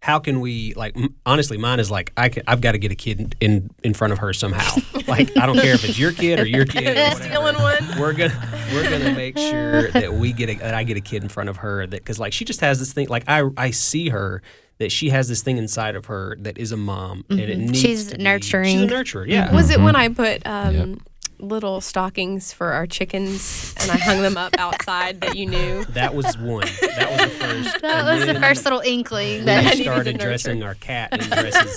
how 0.00 0.18
can 0.20 0.40
we 0.40 0.74
like 0.74 0.96
m- 0.96 1.14
honestly 1.24 1.58
mine 1.58 1.80
is 1.80 1.90
like 1.90 2.12
I 2.16 2.28
can, 2.28 2.42
I've 2.46 2.60
got 2.60 2.72
to 2.72 2.78
get 2.78 2.92
a 2.92 2.94
kid 2.94 3.20
in, 3.20 3.32
in 3.40 3.70
in 3.82 3.94
front 3.94 4.12
of 4.12 4.18
her 4.20 4.32
somehow 4.32 4.68
like 5.08 5.36
I 5.36 5.46
don't 5.46 5.58
care 5.58 5.74
if 5.74 5.84
it's 5.84 5.98
your 5.98 6.12
kid 6.12 6.38
or 6.40 6.46
your 6.46 6.64
kid 6.76 6.96
or. 6.96 7.22
Stealing 7.22 7.56
one. 7.56 7.84
we're 7.98 8.12
gonna 8.12 8.68
we're 8.72 8.88
gonna 8.90 9.14
make 9.14 9.36
sure 9.38 9.90
that 9.90 10.12
we 10.14 10.32
get 10.32 10.48
a, 10.50 10.54
that 10.56 10.74
I 10.74 10.84
get 10.84 10.96
a 10.96 11.00
kid 11.00 11.22
in 11.22 11.28
front 11.28 11.48
of 11.48 11.56
her 11.58 11.86
that 11.86 11.96
because 12.00 12.18
like 12.18 12.32
she 12.32 12.44
just 12.44 12.60
has 12.60 12.78
this 12.78 12.92
thing 12.92 13.08
like 13.08 13.24
I 13.28 13.48
I 13.56 13.70
see 13.72 14.08
her 14.10 14.42
that 14.78 14.92
she 14.92 15.08
has 15.08 15.26
this 15.28 15.42
thing 15.42 15.56
inside 15.56 15.96
of 15.96 16.04
her 16.06 16.36
that 16.40 16.58
is 16.58 16.70
a 16.70 16.76
mom 16.76 17.24
and 17.30 17.40
it 17.40 17.56
needs 17.58 17.72
Mm-hmm. 17.72 17.72
She's 17.74 18.06
to 18.08 18.18
be- 18.18 18.22
nurturing. 18.24 18.74
she's 18.78 18.82
a 18.82 18.94
nurturer 18.94 19.26
yeah 19.26 19.52
Was 19.54 19.70
it 19.70 19.76
Mm-hmm. 19.76 19.84
when 19.84 19.96
I 19.96 20.08
put 20.08 20.46
um, 20.46 21.00
little 21.38 21.80
stockings 21.80 22.52
for 22.52 22.72
our 22.72 22.86
chickens 22.86 23.74
and 23.80 23.90
I 23.90 23.96
hung 23.96 24.22
them 24.22 24.36
up 24.36 24.54
outside 24.58 25.20
that 25.20 25.36
you 25.36 25.46
knew? 25.46 25.84
that 25.86 26.14
was 26.14 26.36
one 26.38 26.66
that 26.96 27.10
was 27.10 27.20
the 27.20 27.44
first 27.44 27.80
That 27.82 28.06
And 28.08 28.18
was 28.18 28.26
the 28.26 28.40
first 28.40 28.64
little 28.64 28.80
inkling. 28.80 29.44
when 29.44 29.48
I 29.58 29.62
That 29.62 29.64
we 29.64 29.70
needed 29.70 29.76
to 29.78 29.82
started 29.84 30.18
dressing 30.18 30.62
our 30.62 30.74
cat 30.76 31.12
in 31.12 31.20
dresses 31.20 31.74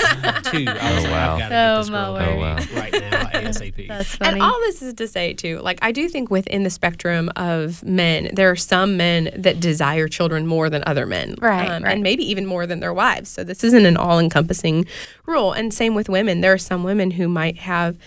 too 0.51 0.65
I 0.67 0.95
was 0.95 1.05
Oh, 1.05 1.09
like 1.09 1.11
wow. 1.11 1.33
I've 1.33 1.39
got 1.39 1.49
to 1.49 1.55
Oh, 1.55 1.75
get 1.75 1.77
this 1.79 1.89
my 1.89 2.03
girl 2.03 2.13
word. 2.13 2.21
Oh, 2.23 2.37
wow. 2.37 2.55
right 2.81 2.93
now 2.93 3.25
ASAP 3.39 3.87
that's 3.87 4.15
funny. 4.15 4.33
And 4.33 4.41
all 4.41 4.59
this 4.61 4.81
is 4.81 4.93
to 4.95 5.07
say 5.07 5.33
too, 5.33 5.59
like 5.59 5.79
I 5.81 5.91
do 5.91 6.07
think 6.09 6.29
within 6.31 6.63
the 6.63 6.69
spectrum 6.69 7.29
of 7.35 7.83
men, 7.83 8.29
there 8.33 8.49
are 8.51 8.55
some 8.55 8.97
men 8.97 9.29
that 9.35 9.59
desire 9.59 10.07
children 10.07 10.45
more 10.47 10.69
than 10.69 10.83
other 10.85 11.05
men, 11.05 11.31
um, 11.31 11.35
Right, 11.41 11.69
right. 11.69 11.85
and 11.93 12.03
maybe 12.03 12.23
even 12.29 12.45
more 12.45 12.65
than 12.67 12.79
their 12.79 12.93
wives. 12.93 13.29
So 13.29 13.43
this 13.43 13.63
isn't 13.63 13.85
an 13.85 13.97
all-encompassing 13.97 14.85
rule. 15.25 15.51
And 15.53 15.73
same 15.73 15.95
with 15.95 16.09
women. 16.09 16.41
There 16.41 16.53
are 16.53 16.57
some 16.57 16.83
women 16.83 17.11
who 17.11 17.27
might 17.27 17.57
have 17.59 17.97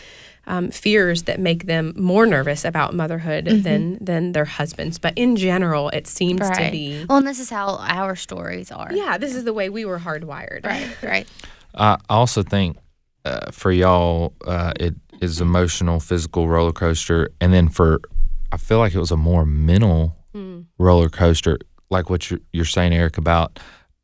um, 0.47 0.71
fears 0.71 1.23
that 1.25 1.39
make 1.39 1.67
them 1.67 1.93
more 1.97 2.27
nervous 2.27 2.65
about 2.65 2.95
motherhood 2.95 3.45
than 3.47 3.99
than 4.05 4.33
their 4.33 4.45
husbands. 4.45 4.99
But 4.99 5.13
in 5.17 5.37
general, 5.37 5.89
it 5.91 6.07
seems 6.07 6.41
to 6.41 6.69
be, 6.71 7.05
Well, 7.09 7.19
and 7.19 7.27
this 7.27 7.39
is 7.41 7.49
how 7.51 7.77
our 7.79 8.17
stories 8.17 8.71
are. 8.73 8.91
yeah, 8.93 9.19
this 9.19 9.35
is 9.35 9.45
the 9.45 9.53
way 9.53 9.69
we 9.69 9.85
were 9.85 9.99
hardwired. 9.99 10.65
Right. 10.67 10.89
Right. 11.03 11.29
I 11.75 11.97
also 12.11 12.43
think 12.43 12.77
uh, 13.25 13.51
for 13.51 13.71
y'all, 13.73 14.35
uh, 14.47 14.73
it 14.79 14.95
is 15.21 15.41
emotional, 15.41 16.01
physical 16.01 16.49
roller 16.49 16.73
coaster, 16.73 17.31
and 17.41 17.53
then 17.53 17.69
for 17.69 18.01
I 18.51 18.57
feel 18.59 18.79
like 18.79 18.95
it 18.95 18.99
was 18.99 19.11
a 19.13 19.17
more 19.17 19.47
mental 19.47 20.17
roller 20.79 21.09
coaster, 21.09 21.59
like 21.91 22.11
what 22.11 22.31
you're, 22.31 22.41
you're 22.53 22.65
saying, 22.65 22.93
Eric, 22.93 23.17
about 23.19 23.59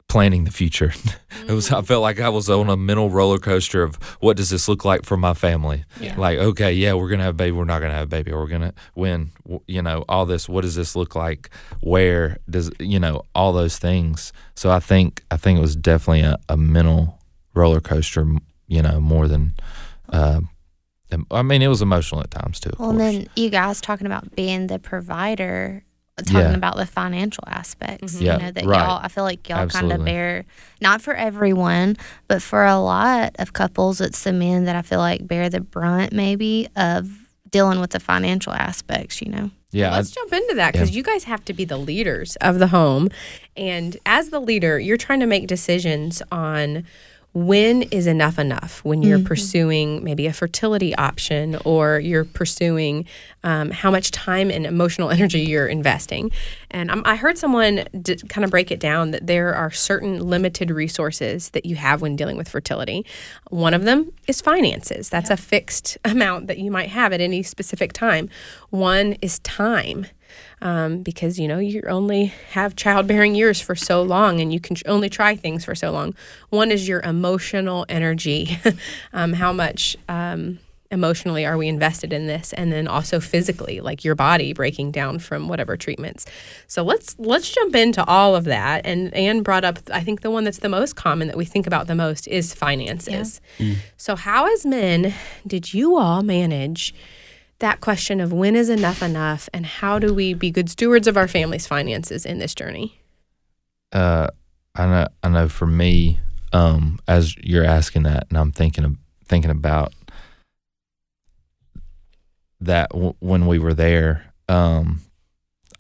planning 0.09 0.45
the 0.45 0.51
future. 0.51 0.93
it 1.47 1.53
was 1.53 1.71
I 1.71 1.83
felt 1.83 2.03
like 2.03 2.19
I 2.19 2.29
was 2.31 2.49
on 2.49 2.69
a 2.69 2.77
mental 2.77 3.11
roller 3.11 3.39
coaster 3.39 3.83
of 3.83 3.97
what 4.21 4.37
does 4.37 4.51
this 4.51 4.69
look 4.69 4.85
like 4.85 5.05
for 5.05 5.17
my 5.17 5.35
family. 5.35 5.85
Yeah. 6.01 6.19
Like, 6.19 6.39
okay, 6.39 6.73
yeah, 6.73 6.95
we're 6.95 7.11
gonna 7.11 7.25
have 7.25 7.35
a 7.35 7.37
baby, 7.37 7.53
we're 7.53 7.65
not 7.65 7.81
gonna 7.81 7.95
have 7.95 8.07
a 8.07 8.09
baby, 8.09 8.33
or 8.33 8.41
we're 8.41 8.49
gonna 8.49 8.75
when 8.95 9.31
you 9.67 9.83
know 9.83 10.05
all 10.09 10.27
this. 10.27 10.49
What 10.49 10.63
does 10.63 10.75
this 10.75 10.97
look 10.97 11.15
like? 11.15 11.51
Where 11.81 12.39
does 12.49 12.71
you 12.81 12.99
know 12.99 13.23
all 13.35 13.53
those 13.53 13.79
things? 13.79 14.33
So 14.55 14.71
I 14.71 14.81
think 14.81 15.23
I 15.31 15.37
think 15.37 15.59
it 15.59 15.63
was 15.63 15.77
definitely 15.77 16.23
a, 16.23 16.39
a 16.49 16.57
mental 16.57 17.19
roller 17.55 17.81
coaster, 17.81 18.27
you 18.67 18.83
know, 18.83 19.01
more 19.01 19.29
than. 19.29 19.55
Uh, 20.09 20.41
I 21.31 21.43
mean, 21.43 21.63
it 21.63 21.69
was 21.69 21.81
emotional 21.81 22.21
at 22.21 22.31
times 22.31 22.61
too. 22.61 22.71
Well, 22.79 22.91
and 22.91 23.01
then 23.01 23.29
you 23.35 23.49
guys 23.49 23.81
talking 23.81 24.07
about 24.07 24.35
being 24.37 24.67
the 24.67 24.79
provider, 24.79 25.83
talking 26.27 26.51
Yeah. 26.51 26.55
about 26.55 26.77
the 26.77 26.87
financial 26.87 27.45
aspects. 27.47 28.17
Mhm. 28.17 28.21
You 28.21 28.27
know 28.45 28.51
that 28.51 28.65
right. 28.65 28.79
y'all. 28.79 29.01
I 29.03 29.09
feel 29.09 29.25
like 29.25 29.49
y'all 29.49 29.67
kind 29.69 29.93
of 29.93 30.05
bear, 30.05 30.45
not 30.81 31.01
for 31.03 31.15
everyone, 31.15 31.97
but 32.29 32.43
for 32.43 32.65
a 32.65 32.79
lot 32.79 33.37
of 33.39 33.53
couples, 33.53 34.01
it's 34.01 34.23
the 34.25 34.33
men 34.33 34.65
that 34.65 34.77
I 34.77 34.83
feel 34.83 34.99
like 35.01 35.27
bear 35.27 35.49
the 35.49 35.61
brunt, 35.61 36.13
maybe 36.13 36.69
of 36.77 37.09
dealing 37.51 37.81
with 37.81 37.91
the 37.91 38.01
financial 38.01 38.53
aspects. 38.53 39.23
You 39.23 39.31
know. 39.31 39.51
yeah, 39.71 39.93
Let's 39.93 40.11
jump 40.11 40.33
into 40.33 40.55
that 40.57 40.73
because 40.73 40.95
you 40.97 41.03
guys 41.03 41.25
have 41.25 41.45
to 41.47 41.53
be 41.53 41.65
the 41.65 41.77
leaders 41.79 42.37
of 42.41 42.59
the 42.59 42.69
home. 42.69 43.09
And 43.57 43.97
as 44.07 44.31
the 44.31 44.41
leader, 44.41 44.79
you're 44.79 44.97
trying 44.97 45.21
to 45.21 45.27
make 45.27 45.47
decisions 45.47 46.23
on 46.33 46.85
when 47.47 47.83
is 47.83 48.07
enough 48.07 48.39
enough 48.39 48.85
when 48.85 49.03
you're 49.03 49.21
pursuing 49.21 50.03
maybe 50.03 50.27
a 50.27 50.33
fertility 50.33 50.95
option 50.97 51.57
or 51.65 52.01
you're 52.01 52.25
pursuing 52.25 53.05
um, 53.45 53.71
how 53.71 53.91
much 53.91 54.11
time 54.11 54.51
and 54.51 54.67
emotional 54.67 55.11
energy 55.19 55.41
you're 55.41 55.69
investing. 55.69 56.31
And 56.71 56.91
um, 56.91 57.03
I 57.05 57.17
heard 57.17 57.39
someone 57.39 57.85
d- 58.01 58.17
kind 58.29 58.45
of 58.45 58.51
break 58.51 58.71
it 58.71 58.81
down 58.81 59.13
that 59.13 59.27
there 59.27 59.55
are 59.55 59.71
certain 59.71 60.21
limited 60.21 60.71
resources 60.71 61.51
that 61.51 61.65
you 61.65 61.77
have 61.77 62.03
when 62.03 62.17
dealing 62.17 62.37
with 62.37 62.49
fertility. 62.49 63.07
One 63.51 63.75
of 63.75 63.85
them 63.85 64.13
is 64.27 64.41
finances, 64.41 65.09
that's 65.09 65.31
a 65.31 65.37
fixed 65.37 65.97
amount 66.05 66.49
that 66.49 66.59
you 66.59 66.71
might 66.71 66.89
have 66.89 67.13
at 67.13 67.21
any 67.21 67.43
specific 67.43 67.93
time. 67.93 68.29
One 68.71 69.17
is 69.23 69.39
time 69.41 70.07
um, 70.61 71.03
because 71.03 71.39
you 71.39 71.49
know 71.49 71.59
you 71.59 71.83
only 71.89 72.27
have 72.53 72.77
childbearing 72.77 73.35
years 73.35 73.61
for 73.61 73.75
so 73.75 74.03
long 74.03 74.41
and 74.41 74.53
you 74.53 74.61
can 74.61 74.77
only 74.87 75.09
try 75.09 75.37
things 75.37 75.65
for 75.65 75.75
so 75.75 75.91
long. 75.91 76.15
One 76.51 76.71
is 76.71 76.89
your 76.89 77.01
emotional 77.01 77.87
energy. 77.89 78.59
Um, 79.13 79.33
how 79.33 79.53
much 79.53 79.97
um, 80.09 80.59
emotionally 80.91 81.45
are 81.45 81.57
we 81.57 81.69
invested 81.69 82.13
in 82.13 82.27
this? 82.27 82.53
And 82.53 82.73
then 82.73 82.89
also 82.89 83.21
physically 83.21 83.81
like 83.81 84.05
your 84.05 84.15
body 84.15 84.53
breaking 84.53 84.93
down 84.93 85.19
from 85.19 85.49
whatever 85.49 85.77
treatments. 85.77 86.27
So 86.67 86.83
let's 86.83 87.17
let's 87.19 87.51
jump 87.51 87.75
into 87.75 88.05
all 88.05 88.35
of 88.37 88.45
that. 88.45 88.87
And 88.87 89.13
anne 89.15 89.43
brought 89.43 89.65
up 89.65 89.79
i 89.91 90.03
think 90.03 90.21
the 90.23 90.31
one 90.31 90.45
that's 90.45 90.59
the 90.59 90.69
most 90.69 90.97
common 90.97 91.29
that 91.29 91.37
we 91.37 91.45
think 91.45 91.67
about 91.67 91.87
the 91.87 91.95
most 91.95 92.29
is 92.29 92.55
finances. 92.55 93.41
So 93.97 94.17
how 94.17 94.53
as 94.53 94.65
men 94.65 95.15
did 95.47 95.75
you 95.75 95.97
all 95.97 96.23
manage 96.23 96.95
that 97.61 97.81
question 97.81 98.21
of 98.21 98.33
when 98.33 98.55
is 98.55 98.69
enough 98.69 99.03
enough 99.03 99.49
and 99.53 99.67
how 99.67 99.99
do 99.99 100.15
we 100.15 100.33
be 100.35 100.51
good 100.51 100.71
stewards 100.71 101.07
of 101.07 101.17
our 101.17 101.29
family's 101.29 101.67
finances 101.67 102.25
in 102.25 102.39
this 102.39 102.55
journey? 102.55 103.01
uh, 103.93 104.29
I 104.75 104.87
know, 104.87 105.09
I 105.25 105.29
know. 105.29 105.49
For 105.49 105.67
me, 105.67 106.21
um, 106.53 107.01
as 107.09 107.37
you're 107.39 107.65
asking 107.65 108.05
that, 108.05 108.27
and 108.29 108.39
I'm 108.39 108.53
thinking 108.53 108.85
of 108.85 108.97
thinking 109.25 109.51
about 109.51 109.93
that 112.61 112.91
w- 112.91 113.15
when 113.21 113.47
we 113.47 113.59
were 113.59 113.75
there. 113.75 114.33
Um, 114.49 115.01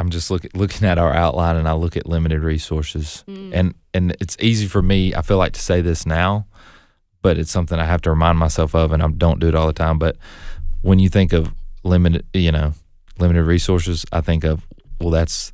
I'm 0.01 0.11
just 0.11 0.31
looking 0.31 0.51
looking 0.55 0.87
at 0.89 0.99
our 0.99 1.13
outline, 1.13 1.57
and 1.57 1.69
I 1.69 1.73
look 1.75 1.97
at 1.97 2.07
limited 2.07 2.41
resources, 2.43 3.25
and 3.29 3.75
and 3.95 4.17
it's 4.21 4.37
easy 4.41 4.67
for 4.67 4.83
me. 4.83 5.15
I 5.15 5.23
feel 5.23 5.39
like 5.39 5.53
to 5.53 5.61
say 5.61 5.81
this 5.81 6.07
now, 6.07 6.47
but 7.23 7.39
it's 7.39 7.51
something 7.51 7.79
I 7.79 7.85
have 7.85 8.03
to 8.03 8.11
remind 8.11 8.39
myself 8.39 8.75
of, 8.75 8.91
and 8.93 9.03
I 9.03 9.09
don't 9.09 9.39
do 9.41 9.49
it 9.49 9.55
all 9.55 9.67
the 9.67 9.73
time. 9.73 9.99
But 9.99 10.17
when 10.83 10.99
you 10.99 11.09
think 11.09 11.33
of 11.33 11.53
limited, 11.85 12.27
you 12.35 12.53
know, 12.53 12.73
limited 13.19 13.45
resources, 13.45 14.05
I 14.13 14.21
think 14.21 14.45
of 14.45 14.67
well, 15.01 15.11
that's 15.11 15.53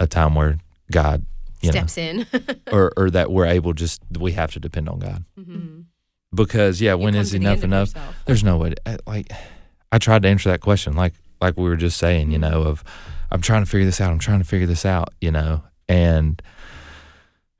a 0.00 0.06
time 0.06 0.34
where 0.34 0.58
God, 0.90 1.24
you 1.60 1.68
know, 1.72 1.86
Steps 1.86 1.98
in. 1.98 2.26
or 2.72 2.92
or 2.96 3.10
that 3.10 3.30
we're 3.30 3.46
able 3.46 3.72
just 3.72 4.00
we 4.18 4.32
have 4.32 4.52
to 4.52 4.60
depend 4.60 4.88
on 4.88 4.98
God 4.98 5.24
Mhm. 5.38 5.84
because 6.34 6.80
yeah, 6.80 6.92
You 6.92 6.98
when 6.98 7.14
is 7.14 7.30
to 7.32 7.38
the 7.38 7.44
enough 7.44 7.64
enough? 7.64 7.92
There's 8.26 8.44
no 8.44 8.56
way. 8.56 8.70
To, 8.86 8.98
like 9.06 9.30
I 9.92 9.98
tried 9.98 10.22
to 10.22 10.28
answer 10.28 10.50
that 10.50 10.60
question, 10.60 10.94
like 10.94 11.14
like 11.40 11.56
we 11.56 11.64
were 11.68 11.76
just 11.76 11.98
saying, 11.98 12.30
you 12.30 12.38
know, 12.38 12.62
of 12.62 12.82
I'm 13.30 13.40
trying 13.42 13.62
to 13.64 13.70
figure 13.70 13.84
this 13.86 14.00
out. 14.00 14.10
I'm 14.10 14.18
trying 14.18 14.38
to 14.40 14.44
figure 14.44 14.66
this 14.66 14.86
out, 14.86 15.12
you 15.20 15.30
know, 15.30 15.62
and 15.88 16.40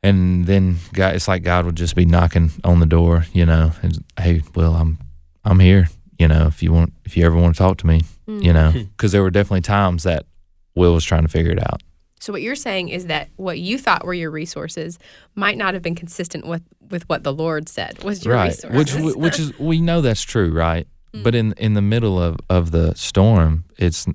and 0.02 0.46
then 0.46 0.76
God, 0.92 1.14
it's 1.16 1.28
like 1.28 1.42
God 1.42 1.64
would 1.66 1.76
just 1.76 1.96
be 1.96 2.04
knocking 2.06 2.50
on 2.64 2.80
the 2.80 2.86
door, 2.86 3.26
you 3.32 3.44
know, 3.44 3.72
and 3.82 4.04
hey, 4.18 4.42
well, 4.54 4.74
I'm 4.74 4.98
I'm 5.44 5.58
here, 5.60 5.88
you 6.18 6.28
know, 6.28 6.46
if 6.46 6.62
you 6.62 6.72
want, 6.72 6.92
if 7.04 7.16
you 7.16 7.24
ever 7.24 7.36
want 7.36 7.54
to 7.54 7.58
talk 7.58 7.78
to 7.78 7.86
me, 7.86 8.02
mm. 8.28 8.42
you 8.42 8.52
know, 8.52 8.72
because 8.96 9.12
there 9.12 9.22
were 9.22 9.30
definitely 9.30 9.60
times 9.62 10.02
that 10.02 10.26
Will 10.74 10.94
was 10.94 11.04
trying 11.04 11.22
to 11.22 11.28
figure 11.28 11.52
it 11.52 11.60
out. 11.60 11.82
So 12.20 12.32
what 12.32 12.42
you're 12.42 12.56
saying 12.56 12.88
is 12.88 13.06
that 13.06 13.28
what 13.36 13.58
you 13.58 13.78
thought 13.78 14.04
were 14.04 14.14
your 14.14 14.30
resources 14.30 14.98
might 15.34 15.56
not 15.56 15.74
have 15.74 15.82
been 15.82 15.94
consistent 15.94 16.46
with 16.46 16.62
with 16.90 17.08
what 17.08 17.22
the 17.22 17.32
Lord 17.32 17.68
said 17.68 18.02
was 18.02 18.24
your 18.24 18.34
right 18.34 18.48
resources. 18.48 18.96
which 18.96 19.16
which 19.16 19.38
is 19.38 19.58
we 19.58 19.80
know 19.80 20.00
that's 20.00 20.22
true 20.22 20.52
right 20.52 20.88
mm. 21.12 21.22
but 21.22 21.34
in 21.34 21.52
in 21.52 21.74
the 21.74 21.82
middle 21.82 22.20
of 22.20 22.38
of 22.50 22.70
the 22.70 22.94
storm 22.94 23.64
it's 23.76 24.06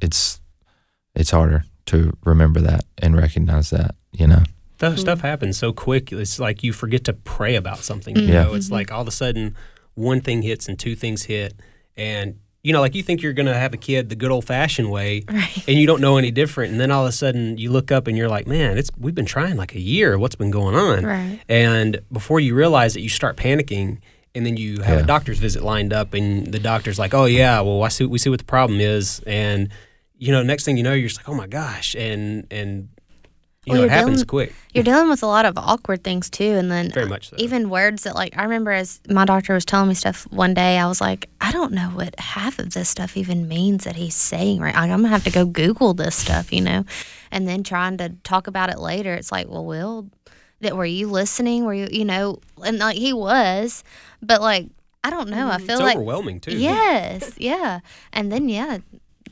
it's 0.00 0.40
it's 1.14 1.30
harder 1.30 1.64
to 1.86 2.16
remember 2.24 2.60
that 2.60 2.84
and 2.98 3.16
recognize 3.16 3.70
that 3.70 3.94
you 4.12 4.26
know 4.26 4.42
Stuff, 4.76 4.98
stuff 4.98 5.18
mm. 5.20 5.22
happens 5.22 5.56
so 5.56 5.72
quick. 5.72 6.12
It's 6.12 6.38
like 6.40 6.62
you 6.64 6.72
forget 6.72 7.04
to 7.04 7.12
pray 7.12 7.54
about 7.54 7.78
something. 7.78 8.16
You 8.16 8.26
Yeah. 8.26 8.42
know, 8.42 8.54
it's 8.54 8.66
mm-hmm. 8.66 8.74
like 8.74 8.92
all 8.92 9.02
of 9.02 9.08
a 9.08 9.12
sudden 9.12 9.54
one 9.94 10.20
thing 10.20 10.42
hits 10.42 10.68
and 10.68 10.78
two 10.78 10.94
things 10.94 11.24
hit, 11.24 11.54
and 11.96 12.38
you 12.62 12.72
know, 12.72 12.80
like 12.80 12.94
you 12.94 13.02
think 13.02 13.20
you're 13.20 13.34
gonna 13.34 13.52
have 13.54 13.74
a 13.74 13.76
kid 13.76 14.08
the 14.08 14.16
good 14.16 14.30
old 14.30 14.44
fashioned 14.46 14.90
way, 14.90 15.22
Right. 15.30 15.64
and 15.68 15.78
you 15.78 15.86
don't 15.86 16.00
know 16.00 16.16
any 16.16 16.30
different. 16.30 16.72
And 16.72 16.80
then 16.80 16.90
all 16.90 17.02
of 17.02 17.08
a 17.10 17.12
sudden 17.12 17.58
you 17.58 17.70
look 17.70 17.92
up 17.92 18.06
and 18.06 18.16
you're 18.16 18.28
like, 18.28 18.46
man, 18.46 18.78
it's 18.78 18.90
we've 18.98 19.14
been 19.14 19.26
trying 19.26 19.56
like 19.56 19.74
a 19.74 19.80
year. 19.80 20.18
What's 20.18 20.34
been 20.34 20.50
going 20.50 20.74
on? 20.74 21.04
Right. 21.04 21.40
And 21.48 22.00
before 22.10 22.40
you 22.40 22.54
realize 22.54 22.96
it, 22.96 23.00
you 23.00 23.08
start 23.10 23.36
panicking. 23.36 23.98
And 24.36 24.44
then 24.44 24.56
you 24.56 24.80
have 24.82 24.98
Yeah. 24.98 25.04
a 25.04 25.06
doctor's 25.06 25.38
visit 25.38 25.62
lined 25.62 25.92
up, 25.92 26.12
and 26.12 26.46
the 26.48 26.58
doctor's 26.58 26.98
like, 26.98 27.14
"Oh 27.14 27.26
yeah, 27.26 27.60
well, 27.60 27.82
I 27.84 27.88
see, 27.88 28.04
we 28.04 28.18
see 28.18 28.30
what 28.30 28.40
the 28.40 28.44
problem 28.44 28.80
is." 28.80 29.20
And 29.28 29.68
you 30.18 30.32
know, 30.32 30.42
next 30.42 30.64
thing 30.64 30.76
you 30.76 30.82
know, 30.82 30.92
you're 30.92 31.06
just 31.08 31.20
like, 31.20 31.28
"Oh 31.28 31.34
my 31.34 31.46
gosh!" 31.46 31.94
And 31.94 32.44
and 32.50 32.88
you 33.66 33.72
Well, 33.72 33.78
know, 33.80 33.84
it 33.84 33.86
you're 33.86 33.94
happens 33.96 34.16
dealing- 34.18 34.26
quick, 34.26 34.54
You're 34.74 34.84
dealing 34.84 35.08
with 35.08 35.22
a 35.22 35.26
lot 35.26 35.46
of 35.46 35.56
awkward 35.56 36.02
things 36.04 36.28
too, 36.28 36.44
and 36.44 36.70
then 36.70 36.90
very 36.90 37.06
much 37.06 37.30
so. 37.30 37.36
even 37.38 37.70
words 37.70 38.02
that 38.02 38.14
like 38.14 38.36
I 38.36 38.42
remember 38.42 38.72
as 38.72 39.00
my 39.08 39.24
doctor 39.24 39.54
was 39.54 39.64
telling 39.64 39.88
me 39.88 39.94
stuff 39.94 40.26
one 40.30 40.54
day, 40.54 40.78
I 40.78 40.86
was 40.86 41.00
like, 41.00 41.28
I 41.40 41.52
don't 41.52 41.72
know 41.72 41.88
what 41.90 42.18
half 42.18 42.58
of 42.58 42.72
this 42.74 42.88
stuff 42.88 43.16
even 43.16 43.48
means 43.48 43.84
that 43.84 43.96
he's 43.96 44.14
saying. 44.14 44.60
Right, 44.60 44.74
like, 44.74 44.90
I'm 44.90 44.98
gonna 44.98 45.08
have 45.08 45.24
to 45.24 45.30
go 45.30 45.44
Google 45.46 45.94
this 45.94 46.16
stuff, 46.16 46.52
you 46.52 46.60
know, 46.60 46.84
and 47.30 47.46
then 47.48 47.62
trying 47.62 47.96
to 47.98 48.10
talk 48.24 48.46
about 48.46 48.70
it 48.70 48.78
later. 48.78 49.14
It's 49.14 49.30
like, 49.32 49.48
well, 49.48 49.64
Will, 49.64 50.08
that 50.60 50.76
were 50.76 50.84
you 50.84 51.08
listening? 51.08 51.64
Were 51.64 51.74
you, 51.74 51.88
you 51.90 52.04
know, 52.04 52.40
and 52.64 52.78
like 52.78 52.96
he 52.96 53.12
was, 53.12 53.84
but 54.22 54.40
like 54.40 54.66
I 55.04 55.10
don't 55.10 55.28
know. 55.28 55.48
I 55.48 55.56
mm-hmm. 55.56 55.66
feel 55.66 55.74
it's 55.76 55.82
like 55.82 55.96
overwhelming 55.96 56.40
too. 56.40 56.56
yes, 56.56 57.32
yeah, 57.38 57.80
and 58.12 58.32
then 58.32 58.48
yeah. 58.48 58.78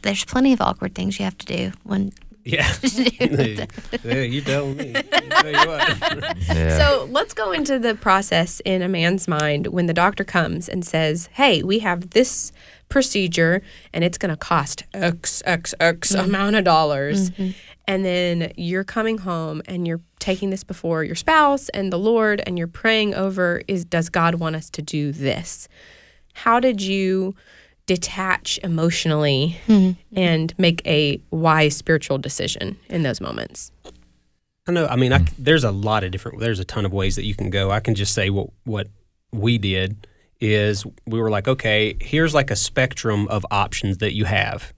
There's 0.02 0.24
plenty 0.24 0.52
of 0.52 0.60
awkward 0.60 0.96
things 0.96 1.18
you 1.20 1.24
have 1.24 1.38
to 1.38 1.46
do 1.46 1.72
when 1.84 2.12
Yeah. 2.44 2.72
yeah, 2.82 3.66
you 4.22 4.40
tell 4.40 4.66
me. 4.68 4.94
I 4.96 5.02
tell 5.02 5.50
you 5.50 5.68
what. 5.68 6.36
yeah 6.48 6.76
So 6.76 7.08
let's 7.10 7.34
go 7.34 7.52
into 7.52 7.78
the 7.78 7.94
process 7.94 8.60
in 8.64 8.82
a 8.82 8.88
man's 8.88 9.28
mind 9.28 9.68
when 9.68 9.86
the 9.86 9.94
doctor 9.94 10.24
comes 10.24 10.68
and 10.68 10.84
says, 10.84 11.28
"Hey, 11.32 11.62
we 11.62 11.78
have 11.80 12.10
this 12.10 12.52
procedure, 12.88 13.62
and 13.92 14.02
it's 14.02 14.18
going 14.18 14.30
to 14.30 14.36
cost 14.36 14.84
X 14.92 15.42
X 15.46 15.74
X 15.78 16.12
mm-hmm. 16.12 16.28
amount 16.28 16.56
of 16.56 16.64
dollars," 16.64 17.30
mm-hmm. 17.30 17.50
and 17.86 18.04
then 18.04 18.52
you're 18.56 18.84
coming 18.84 19.18
home 19.18 19.62
and 19.66 19.86
you're 19.86 20.00
taking 20.18 20.50
this 20.50 20.64
before 20.64 21.04
your 21.04 21.16
spouse 21.16 21.68
and 21.70 21.92
the 21.92 21.98
Lord, 21.98 22.42
and 22.44 22.58
you're 22.58 22.66
praying 22.66 23.14
over: 23.14 23.62
Is 23.68 23.84
does 23.84 24.08
God 24.08 24.36
want 24.36 24.56
us 24.56 24.68
to 24.70 24.82
do 24.82 25.12
this? 25.12 25.68
How 26.34 26.58
did 26.58 26.82
you? 26.82 27.36
Detach 27.86 28.58
emotionally 28.62 29.58
mm-hmm. 29.66 29.98
and 30.16 30.54
make 30.58 30.86
a 30.86 31.20
wise 31.30 31.76
spiritual 31.76 32.18
decision 32.18 32.76
in 32.88 33.02
those 33.02 33.20
moments. 33.20 33.72
I 34.66 34.72
know. 34.72 34.86
I 34.86 34.96
mean, 34.96 35.12
I 35.12 35.18
c 35.18 35.24
there's 35.38 35.64
a 35.64 35.72
lot 35.72 36.04
of 36.04 36.12
different. 36.12 36.38
There's 36.38 36.60
a 36.60 36.64
ton 36.64 36.84
of 36.84 36.92
ways 36.92 37.16
that 37.16 37.24
you 37.24 37.34
can 37.34 37.50
go. 37.50 37.70
I 37.70 37.80
can 37.80 37.94
just 37.94 38.14
say 38.14 38.30
what 38.30 38.50
what 38.64 38.88
we 39.32 39.58
did 39.58 40.06
is 40.40 40.84
we 41.06 41.20
were 41.20 41.30
like, 41.30 41.48
okay, 41.48 41.96
here's 42.00 42.34
like 42.34 42.50
a 42.50 42.56
spectrum 42.56 43.26
of 43.28 43.44
options 43.50 43.98
that 43.98 44.14
you 44.14 44.24
have, 44.24 44.72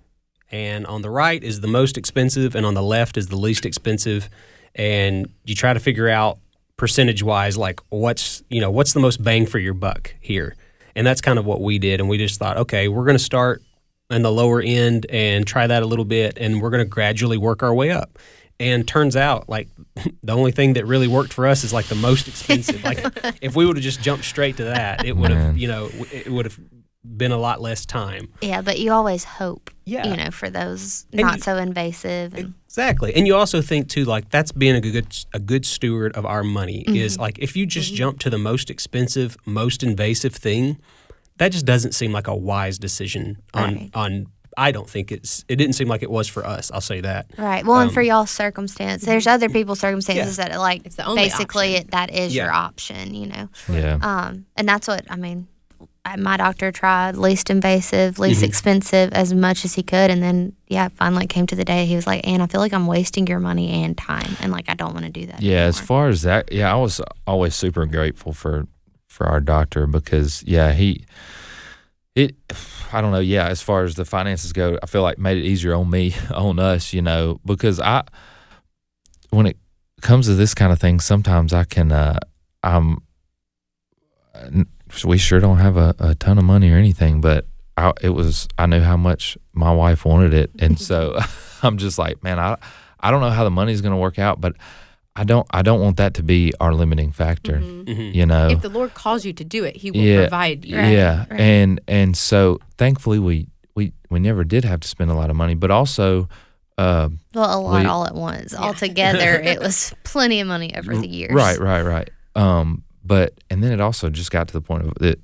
and 0.51 0.87
on 0.87 1.03
the 1.03 1.11
right 1.11 1.43
is 1.43 1.61
the 1.61 1.69
most 1.69 1.99
expensive, 1.99 2.55
and 2.55 2.65
on 2.65 2.75
the 2.75 2.83
left 2.83 3.17
is 3.19 3.29
the 3.29 3.37
least 3.37 3.67
expensive, 3.67 4.31
and 4.75 5.29
you 5.45 5.55
try 5.55 5.75
to 5.75 5.81
figure 5.81 6.09
out 6.09 6.39
percentage 6.77 7.23
wise, 7.23 7.59
like 7.59 7.81
what's 7.91 8.43
you 8.49 8.61
know 8.63 8.71
what's 8.71 8.95
the 8.95 9.01
most 9.01 9.23
bang 9.23 9.45
for 9.45 9.59
your 9.59 9.75
buck 9.75 10.15
here, 10.21 10.57
and 10.97 11.07
that's 11.07 11.21
kind 11.21 11.39
of 11.39 11.45
what 11.45 11.61
we 11.61 11.79
did, 11.79 12.01
and 12.01 12.09
we 12.09 12.19
just 12.19 12.39
thought, 12.39 12.57
okay, 12.57 12.89
we're 12.89 13.05
going 13.05 13.17
to 13.17 13.23
start 13.23 13.63
in 14.11 14.23
the 14.23 14.33
lower 14.33 14.61
end 14.61 15.07
and 15.09 15.47
try 15.47 15.67
that 15.67 15.83
a 15.83 15.87
little 15.87 16.05
bit, 16.05 16.39
and 16.39 16.61
we're 16.61 16.71
going 16.71 16.85
to 16.85 16.89
gradually 16.89 17.39
work 17.39 17.63
our 17.63 17.75
way 17.75 17.91
up. 17.91 18.19
And 18.61 18.87
turns 18.87 19.17
out, 19.17 19.49
like 19.49 19.69
the 20.23 20.33
only 20.33 20.53
thing 20.53 20.75
that 20.75 20.87
really 20.87 21.09
worked 21.09 21.33
for 21.33 21.47
us 21.47 21.65
is 21.65 21.73
like 21.73 21.87
the 21.87 21.95
most 21.97 22.29
expensive. 22.29 22.85
like 22.85 22.99
if 23.43 23.57
we 23.57 23.67
would 23.67 23.77
have 23.77 23.83
just 23.83 24.01
jumped 24.01 24.25
straight 24.25 24.57
to 24.59 24.65
that, 24.65 25.05
it 25.05 25.17
would 25.17 25.31
have, 25.31 25.59
you 25.59 25.69
know, 25.69 25.91
it 26.13 26.31
would 26.31 26.45
have 26.45 26.59
been 27.05 27.33
a 27.33 27.39
lot 27.39 27.61
less 27.61 27.85
time. 27.87 28.29
Yeah, 28.41 28.63
but 28.63 28.79
you 28.79 28.93
always 28.93 29.25
hope, 29.25 29.71
Yeah. 29.85 30.07
you 30.09 30.17
know, 30.17 30.31
for 30.31 30.49
those 30.51 31.07
And 31.13 31.21
not 31.23 31.37
you- 31.37 31.43
so 31.43 31.57
invasive. 31.57 32.35
And, 32.35 32.55
Exactly. 32.67 33.15
And 33.15 33.25
you 33.27 33.37
also 33.37 33.63
think 33.63 33.89
too 33.89 34.05
like 34.05 34.31
that's 34.31 34.51
being 34.51 34.75
a 34.75 34.81
good 34.81 35.07
a 35.33 35.39
good 35.39 35.65
steward 35.65 36.17
of 36.17 36.27
our 36.27 36.43
money 36.43 36.81
is 36.89 37.19
like 37.19 37.39
if 37.39 37.55
you 37.57 37.67
just 37.67 37.95
jump 37.95 38.19
to 38.21 38.31
the 38.31 38.39
most 38.39 38.69
expensive, 38.69 39.37
most 39.45 39.83
invasive 39.85 40.35
thing, 40.35 40.79
that 41.37 41.53
just 41.53 41.67
doesn't 41.67 41.93
seem 41.95 42.11
like 42.11 42.27
a 42.27 42.35
wise 42.35 42.79
decision 42.79 43.37
on 43.55 43.75
Right. 43.75 43.91
on 43.95 44.27
I 44.57 44.71
don't 44.73 44.89
think 44.91 45.13
it's 45.13 45.45
it 45.49 45.57
didn't 45.57 45.75
seem 45.75 45.87
like 45.89 46.03
it 46.03 46.11
was 46.11 46.27
for 46.29 46.45
us. 46.47 46.71
I'll 46.73 46.81
say 46.81 47.01
that. 47.03 47.27
right. 47.39 47.65
Well, 47.65 47.79
and 47.81 47.89
Um, 47.91 47.95
for 47.95 48.03
y'all's 48.03 48.31
circumstance, 48.31 49.05
there's 49.05 49.27
other 49.29 49.49
people's 49.49 49.79
circumstances 49.81 50.37
that 50.39 50.57
like 50.59 50.85
It's 50.87 50.97
the 50.97 51.05
only 51.05 51.23
basically 51.25 51.75
it, 51.77 51.91
that 51.93 52.11
is 52.13 52.35
your 52.35 52.51
option, 52.53 53.15
you 53.15 53.27
know. 53.27 53.49
Yeah. 53.71 53.99
Um, 54.01 54.47
and 54.57 54.69
that's 54.69 54.89
what 54.89 55.05
I 55.11 55.17
mean. 55.17 55.47
My 56.19 56.37
doctor 56.37 56.71
tried 56.71 57.17
least 57.17 57.49
invasive, 57.49 58.19
least 58.19 58.41
Mm-hmm. 58.41 58.47
expensive 58.47 59.13
as 59.15 59.33
much 59.33 59.65
as 59.65 59.75
he 59.75 59.83
could, 59.83 60.11
and 60.11 60.23
then 60.23 60.53
yeah, 60.69 60.89
finally 60.91 61.27
came 61.27 61.47
to 61.47 61.57
the 61.57 61.65
day 61.65 61.87
he 61.87 61.97
was 61.97 62.07
like, 62.07 62.27
"Ann, 62.27 62.41
I 62.43 62.47
feel 62.47 62.61
like 62.61 62.75
I'm 62.75 62.87
wasting 62.87 63.27
your 63.27 63.41
money 63.41 63.83
and 63.83 63.97
time, 63.97 64.37
and 64.41 64.53
like 64.53 64.67
I 64.69 64.75
don't 64.75 64.93
want 64.93 65.07
to 65.07 65.11
do 65.11 65.27
that." 65.27 65.41
Yeah, 65.41 65.63
as 65.63 65.81
far 65.81 66.09
as 66.09 66.23
that, 66.23 66.53
yeah, 66.53 66.71
I 66.71 66.77
was 66.77 67.01
always 67.27 67.55
super 67.55 67.87
grateful 67.87 68.33
for 68.35 68.67
for 69.09 69.27
our 69.27 69.41
doctor 69.41 69.87
because 69.87 70.43
yeah, 70.47 70.73
he 70.73 71.05
it 72.15 72.37
I 72.93 73.01
don't 73.01 73.11
know, 73.11 73.21
yeah, 73.21 73.47
as 73.49 73.63
far 73.63 73.83
as 73.85 73.95
the 73.95 74.05
finances 74.05 74.53
go, 74.53 74.79
I 74.83 74.87
feel 74.87 75.03
like 75.03 75.19
made 75.19 75.39
it 75.39 75.45
easier 75.45 75.75
on 75.75 75.89
me, 75.91 76.15
on 76.35 76.59
us, 76.59 76.93
you 76.93 77.01
know, 77.03 77.41
because 77.47 77.81
I 77.81 78.03
when 79.31 79.47
it 79.47 79.57
comes 80.03 80.27
to 80.27 80.35
this 80.35 80.55
kind 80.55 80.71
of 80.71 80.79
thing, 80.79 81.01
sometimes 81.01 81.53
I 81.55 81.65
can 81.65 81.91
uh 81.93 82.19
I'm 82.63 82.99
n- 84.35 84.67
we 85.05 85.17
sure 85.19 85.41
don't 85.41 85.59
have 85.59 85.77
a, 85.77 85.95
a 85.99 86.15
ton 86.15 86.37
of 86.39 86.45
money 86.45 86.71
or 86.71 86.77
anything, 86.77 87.21
but 87.23 87.47
I, 87.77 87.93
it 88.03 88.11
was 88.11 88.47
I 88.59 88.67
knew 88.67 88.81
how 88.81 88.97
much 88.97 89.39
my 89.55 89.73
wife 89.73 90.05
wanted 90.05 90.35
it, 90.35 90.51
and 90.59 90.79
so 90.79 91.19
I'm 91.63 91.79
just 91.79 91.99
like, 91.99 92.23
man, 92.23 92.39
I 92.39 92.57
I 93.01 93.11
don't 93.11 93.21
know 93.23 93.31
how 93.31 93.45
the 93.45 93.51
money's 93.51 93.81
going 93.81 93.93
to 93.95 93.99
work 94.01 94.19
out, 94.19 94.41
but 94.41 94.55
I 95.17 95.25
don't 95.25 95.47
I 95.51 95.63
don't 95.63 95.81
want 95.81 95.97
that 95.97 96.15
to 96.15 96.23
be 96.23 96.53
our 96.61 96.75
limiting 96.75 97.13
factor. 97.13 97.59
Mhm. 97.59 98.15
You 98.15 98.27
know, 98.27 98.49
If 98.49 98.61
the 98.63 98.69
Lord 98.69 98.95
calls 98.95 99.25
you 99.25 99.33
to 99.33 99.45
do 99.45 99.65
it, 99.65 99.77
He 99.77 99.91
will 99.91 100.01
Yeah. 100.01 100.21
provide 100.23 100.65
you. 100.65 100.77
Right, 100.77 100.91
yeah, 100.93 101.25
right. 101.31 101.41
and 101.41 101.81
and 101.89 102.17
so 102.17 102.59
thankfully 102.79 103.19
we 103.19 103.47
we 103.75 103.93
we 104.11 104.19
never 104.21 104.45
did 104.45 104.65
have 104.65 104.81
to 104.81 104.89
spend 104.89 105.11
a 105.11 105.15
lot 105.15 105.31
of 105.31 105.37
money, 105.37 105.55
but 105.55 105.71
also. 105.71 106.29
Uh, 106.77 107.09
well, 107.35 107.57
a 107.57 107.63
lot 107.63 107.83
we- 107.83 107.87
all 107.87 108.05
at 108.05 108.17
once. 108.17 108.53
Altogether, 108.53 109.41
it 109.41 109.61
was 109.67 109.95
plenty 110.03 110.41
of 110.41 110.49
money 110.49 110.75
over 110.77 110.97
the 110.97 111.07
years. 111.07 111.31
Right, 111.33 111.57
right, 111.57 111.83
right. 111.83 112.11
Um, 112.35 112.83
but 113.05 113.35
and 113.51 113.63
then 113.63 113.73
it 113.73 113.81
also 113.81 114.11
just 114.11 114.31
got 114.31 114.49
to 114.49 114.53
the 114.53 114.61
point 114.61 114.85
of 114.87 114.95
that, 115.01 115.21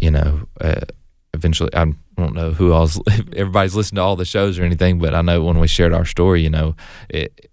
you 0.00 0.10
know, 0.10 0.46
uh, 0.60 0.80
eventually 1.34 1.70
I 1.74 1.86
don't 2.16 2.34
know 2.34 2.50
who 2.52 2.72
if 2.82 2.98
everybody's 3.34 3.74
listened 3.74 3.96
to 3.96 4.02
all 4.02 4.16
the 4.16 4.24
shows 4.24 4.58
or 4.58 4.64
anything, 4.64 4.98
but 4.98 5.14
I 5.14 5.22
know 5.22 5.42
when 5.44 5.58
we 5.58 5.66
shared 5.68 5.92
our 5.92 6.04
story, 6.04 6.42
you 6.42 6.50
know, 6.50 6.74
it 7.08 7.48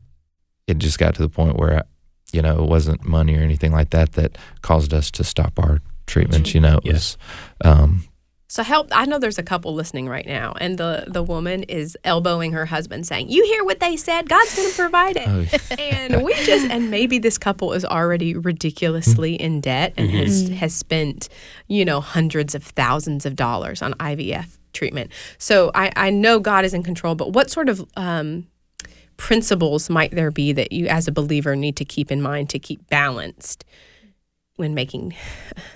it 0.67 0.77
just 0.77 0.99
got 0.99 1.15
to 1.15 1.21
the 1.21 1.29
point 1.29 1.57
where, 1.57 1.83
you 2.31 2.41
know, 2.41 2.63
it 2.63 2.69
wasn't 2.69 3.03
money 3.03 3.35
or 3.37 3.41
anything 3.41 3.71
like 3.71 3.89
that 3.91 4.13
that 4.13 4.37
caused 4.61 4.93
us 4.93 5.09
to 5.11 5.23
stop 5.23 5.53
our 5.57 5.79
treatments. 6.05 6.53
You 6.53 6.61
know, 6.61 6.77
it 6.77 6.85
Yes. 6.85 6.93
was, 6.93 7.17
um, 7.65 8.03
So 8.49 8.63
help 8.63 8.87
I 8.91 9.05
know 9.05 9.19
there's 9.19 9.37
a 9.37 9.43
couple 9.43 9.75
listening 9.75 10.09
right 10.09 10.25
now 10.25 10.53
and 10.59 10.79
the 10.79 11.05
the 11.07 11.21
woman 11.21 11.63
is 11.63 11.95
elbowing 12.03 12.51
her 12.53 12.65
husband 12.65 13.05
saying, 13.05 13.29
"You 13.29 13.45
hear 13.45 13.63
what 13.63 13.79
they 13.79 13.95
said? 13.95 14.27
God's 14.27 14.55
going 14.55 14.69
to 14.69 14.75
provide 14.75 15.17
it." 15.17 15.27
oh, 15.27 15.75
and 15.79 16.23
we 16.23 16.33
just 16.43 16.69
and 16.69 16.89
maybe 16.89 17.19
this 17.19 17.37
couple 17.37 17.73
is 17.73 17.85
already 17.85 18.35
ridiculously 18.35 19.35
in 19.35 19.61
debt 19.61 19.93
and 19.97 20.09
has 20.09 20.49
has 20.49 20.73
spent 20.73 21.29
you 21.67 21.85
know 21.85 22.01
hundreds 22.01 22.55
of 22.55 22.63
thousands 22.63 23.27
of 23.27 23.35
dollars 23.35 23.83
on 23.83 23.93
IVF 23.93 24.57
treatment. 24.73 25.11
So 25.37 25.69
I 25.75 25.91
I 25.95 26.09
know 26.09 26.39
God 26.39 26.65
is 26.65 26.73
in 26.73 26.81
control, 26.81 27.13
but 27.13 27.33
what 27.33 27.51
sort 27.51 27.69
of 27.69 27.87
um, 27.95 28.47
principles 29.17 29.91
might 29.91 30.09
there 30.11 30.31
be 30.31 30.53
that 30.53 30.71
you 30.71 30.87
as 30.87 31.07
a 31.07 31.11
believer 31.11 31.55
need 31.55 31.75
to 31.75 31.85
keep 31.85 32.11
in 32.11 32.19
mind 32.19 32.49
to 32.49 32.57
keep 32.57 32.89
balanced 32.89 33.63
when 34.59 34.73
making 34.75 35.15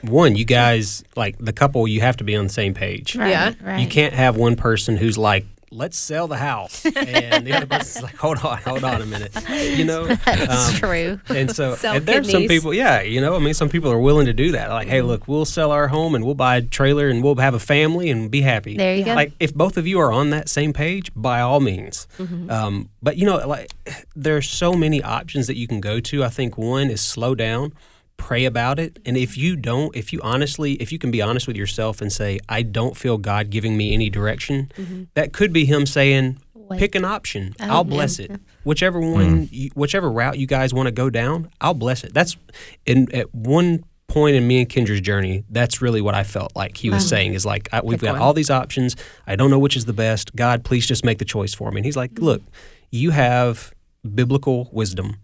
One, 0.02 0.36
you 0.36 0.46
guys 0.46 1.04
like 1.16 1.38
the 1.40 1.54
couple 1.54 1.88
you 1.88 2.02
have 2.02 2.18
to 2.18 2.24
be 2.24 2.36
on 2.36 2.44
the 2.46 2.54
same 2.54 2.74
page. 2.74 3.16
Right, 3.16 3.30
Yeah. 3.32 3.54
Right. 3.62 3.80
You 3.80 3.88
can't 3.88 4.14
have 4.14 4.36
one 4.38 4.56
person 4.56 4.98
who's 4.98 5.18
like, 5.18 5.46
let's 5.72 5.98
sell 5.98 6.28
the 6.28 6.38
house. 6.38 6.86
And 6.96 7.48
the 7.48 7.54
other 7.54 7.66
person's 7.66 8.04
like, 8.04 8.16
hold 8.16 8.38
on, 8.46 8.58
hold 8.60 8.84
on 8.84 9.02
a 9.02 9.06
minute. 9.08 9.32
You 9.50 9.86
know? 9.86 10.06
That's 10.26 10.70
Um, 10.70 10.76
true. 10.76 11.20
And 11.30 11.50
so 11.56 11.76
and 11.84 12.06
there's 12.06 12.30
some 12.30 12.48
people, 12.48 12.74
yeah, 12.76 13.02
you 13.02 13.20
know, 13.22 13.36
I 13.36 13.40
mean, 13.40 13.56
some 13.56 13.70
people 13.70 13.92
are 13.92 14.00
willing 14.00 14.28
to 14.28 14.34
do 14.34 14.52
that. 14.52 14.70
Like, 14.70 14.88
hey, 14.88 15.02
look, 15.02 15.28
we'll 15.28 15.46
sell 15.46 15.72
our 15.72 15.88
home 15.88 16.14
and 16.14 16.24
we'll 16.26 16.36
buy 16.36 16.58
a 16.58 16.62
trailer 16.62 17.08
and 17.10 17.24
we'll 17.24 17.36
have 17.38 17.56
a 17.56 17.60
family 17.60 18.12
and 18.12 18.30
be 18.30 18.42
happy. 18.42 18.78
There 18.78 18.96
you 18.96 19.04
go. 19.06 19.16
Like, 19.16 19.32
if 19.40 19.54
both 19.56 19.78
of 19.78 19.88
you 19.88 20.00
are 20.00 20.12
on 20.12 20.30
that 20.30 20.48
same 20.48 20.74
page, 20.74 21.10
by 21.16 21.40
all 21.42 21.60
means. 21.60 22.08
Um, 22.50 22.90
but 23.02 23.18
you 23.18 23.26
know, 23.26 23.38
like, 23.48 23.72
there's 24.16 24.48
so 24.50 24.74
many 24.74 25.02
options 25.02 25.48
that 25.48 25.58
you 25.58 25.68
can 25.68 25.82
go 25.82 26.00
to. 26.02 26.24
I 26.24 26.30
think 26.30 26.56
one 26.58 26.92
is 26.92 27.02
slow 27.02 27.34
down, 27.34 27.74
pray 28.18 28.46
about 28.46 28.80
it, 28.80 29.00
and 29.06 29.18
if 29.18 29.38
you 29.38 29.56
don't, 29.56 29.96
if 29.96 30.14
you 30.14 30.20
honestly, 30.24 30.74
if 30.74 30.92
you 30.92 31.00
can 31.00 31.12
be 31.12 31.22
honest 31.22 31.48
with 31.48 31.58
yourself 31.58 32.02
and 32.02 32.12
say, 32.12 32.40
I 32.48 32.62
don't 32.62 32.96
feel 32.96 33.18
God 33.18 33.50
giving 33.50 33.76
me 33.78 33.94
any 33.94 34.10
direction, 34.10 34.72
mm-hmm. 34.78 35.04
that 35.14 35.34
could 35.34 35.52
be 35.52 35.66
Him 35.66 35.86
saying, 35.86 36.40
Wait. 36.54 36.80
pick 36.80 36.96
an 36.96 37.06
option. 37.06 37.54
Oh, 37.60 37.66
I'll 37.66 37.78
yeah, 37.78 37.84
bless 37.84 38.20
it. 38.20 38.32
Whichever 38.64 39.00
one, 39.00 39.48
mm. 39.48 39.50
you, 39.52 39.70
whichever 39.76 40.10
route 40.10 40.38
you 40.38 40.48
guys 40.48 40.74
want 40.74 40.88
to 40.88 40.92
go 40.92 41.10
down, 41.10 41.50
I'll 41.60 41.74
bless 41.74 42.04
it. 42.04 42.14
That's 42.14 42.38
in 42.86 43.14
at 43.14 43.34
one 43.34 43.84
point 44.08 44.36
in 44.36 44.48
me 44.48 44.60
and 44.60 44.70
Kendra's 44.70 45.02
journey. 45.02 45.44
That's 45.50 45.82
really 45.82 46.02
what 46.02 46.14
I 46.14 46.24
felt 46.24 46.56
like 46.56 46.78
he 46.78 46.90
was 46.90 47.08
saying 47.08 47.34
is 47.34 47.46
like 47.46 47.68
I, 47.72 47.82
we've 47.82 48.00
Pick 48.00 48.08
got 48.08 48.14
one. 48.14 48.22
all 48.22 48.34
these 48.34 48.50
options. 48.50 48.96
I 49.26 49.36
don't 49.36 49.50
know 49.50 49.60
which 49.60 49.76
is 49.76 49.86
the 49.86 49.94
best. 49.94 50.36
God, 50.36 50.64
please 50.64 50.86
just 50.86 51.04
make 51.04 51.18
the 51.18 51.26
choice 51.26 51.54
for 51.54 51.72
me. 51.72 51.80
And 51.80 51.86
he's 51.86 51.98
like, 51.98 52.14
mm-hmm. 52.14 52.26
look, 52.26 52.44
you 52.92 53.12
have 53.12 53.74
biblical 54.14 54.70
wisdom. 54.72 55.18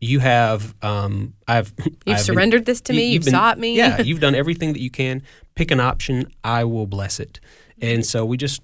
You 0.00 0.20
have, 0.20 0.74
um, 0.82 1.34
I've, 1.48 1.72
You've 1.84 1.88
I've 1.88 2.04
been- 2.04 2.18
surrendered 2.18 2.66
this 2.66 2.80
to 2.82 2.92
you- 2.94 3.00
me. 3.00 3.12
You've, 3.12 3.24
been- 3.24 3.32
sought 3.32 3.58
me. 3.58 3.76
Yeah, 3.76 4.00
you've 4.00 4.20
done 4.20 4.34
everything 4.42 4.72
that 4.74 4.80
you 4.80 4.90
can. 4.90 5.22
Pick 5.56 5.70
an 5.70 5.80
option. 5.80 6.26
I 6.44 6.64
will 6.64 6.86
bless 6.86 7.18
it. 7.20 7.40
And 7.82 8.06
so 8.06 8.24
we 8.24 8.36
just 8.36 8.62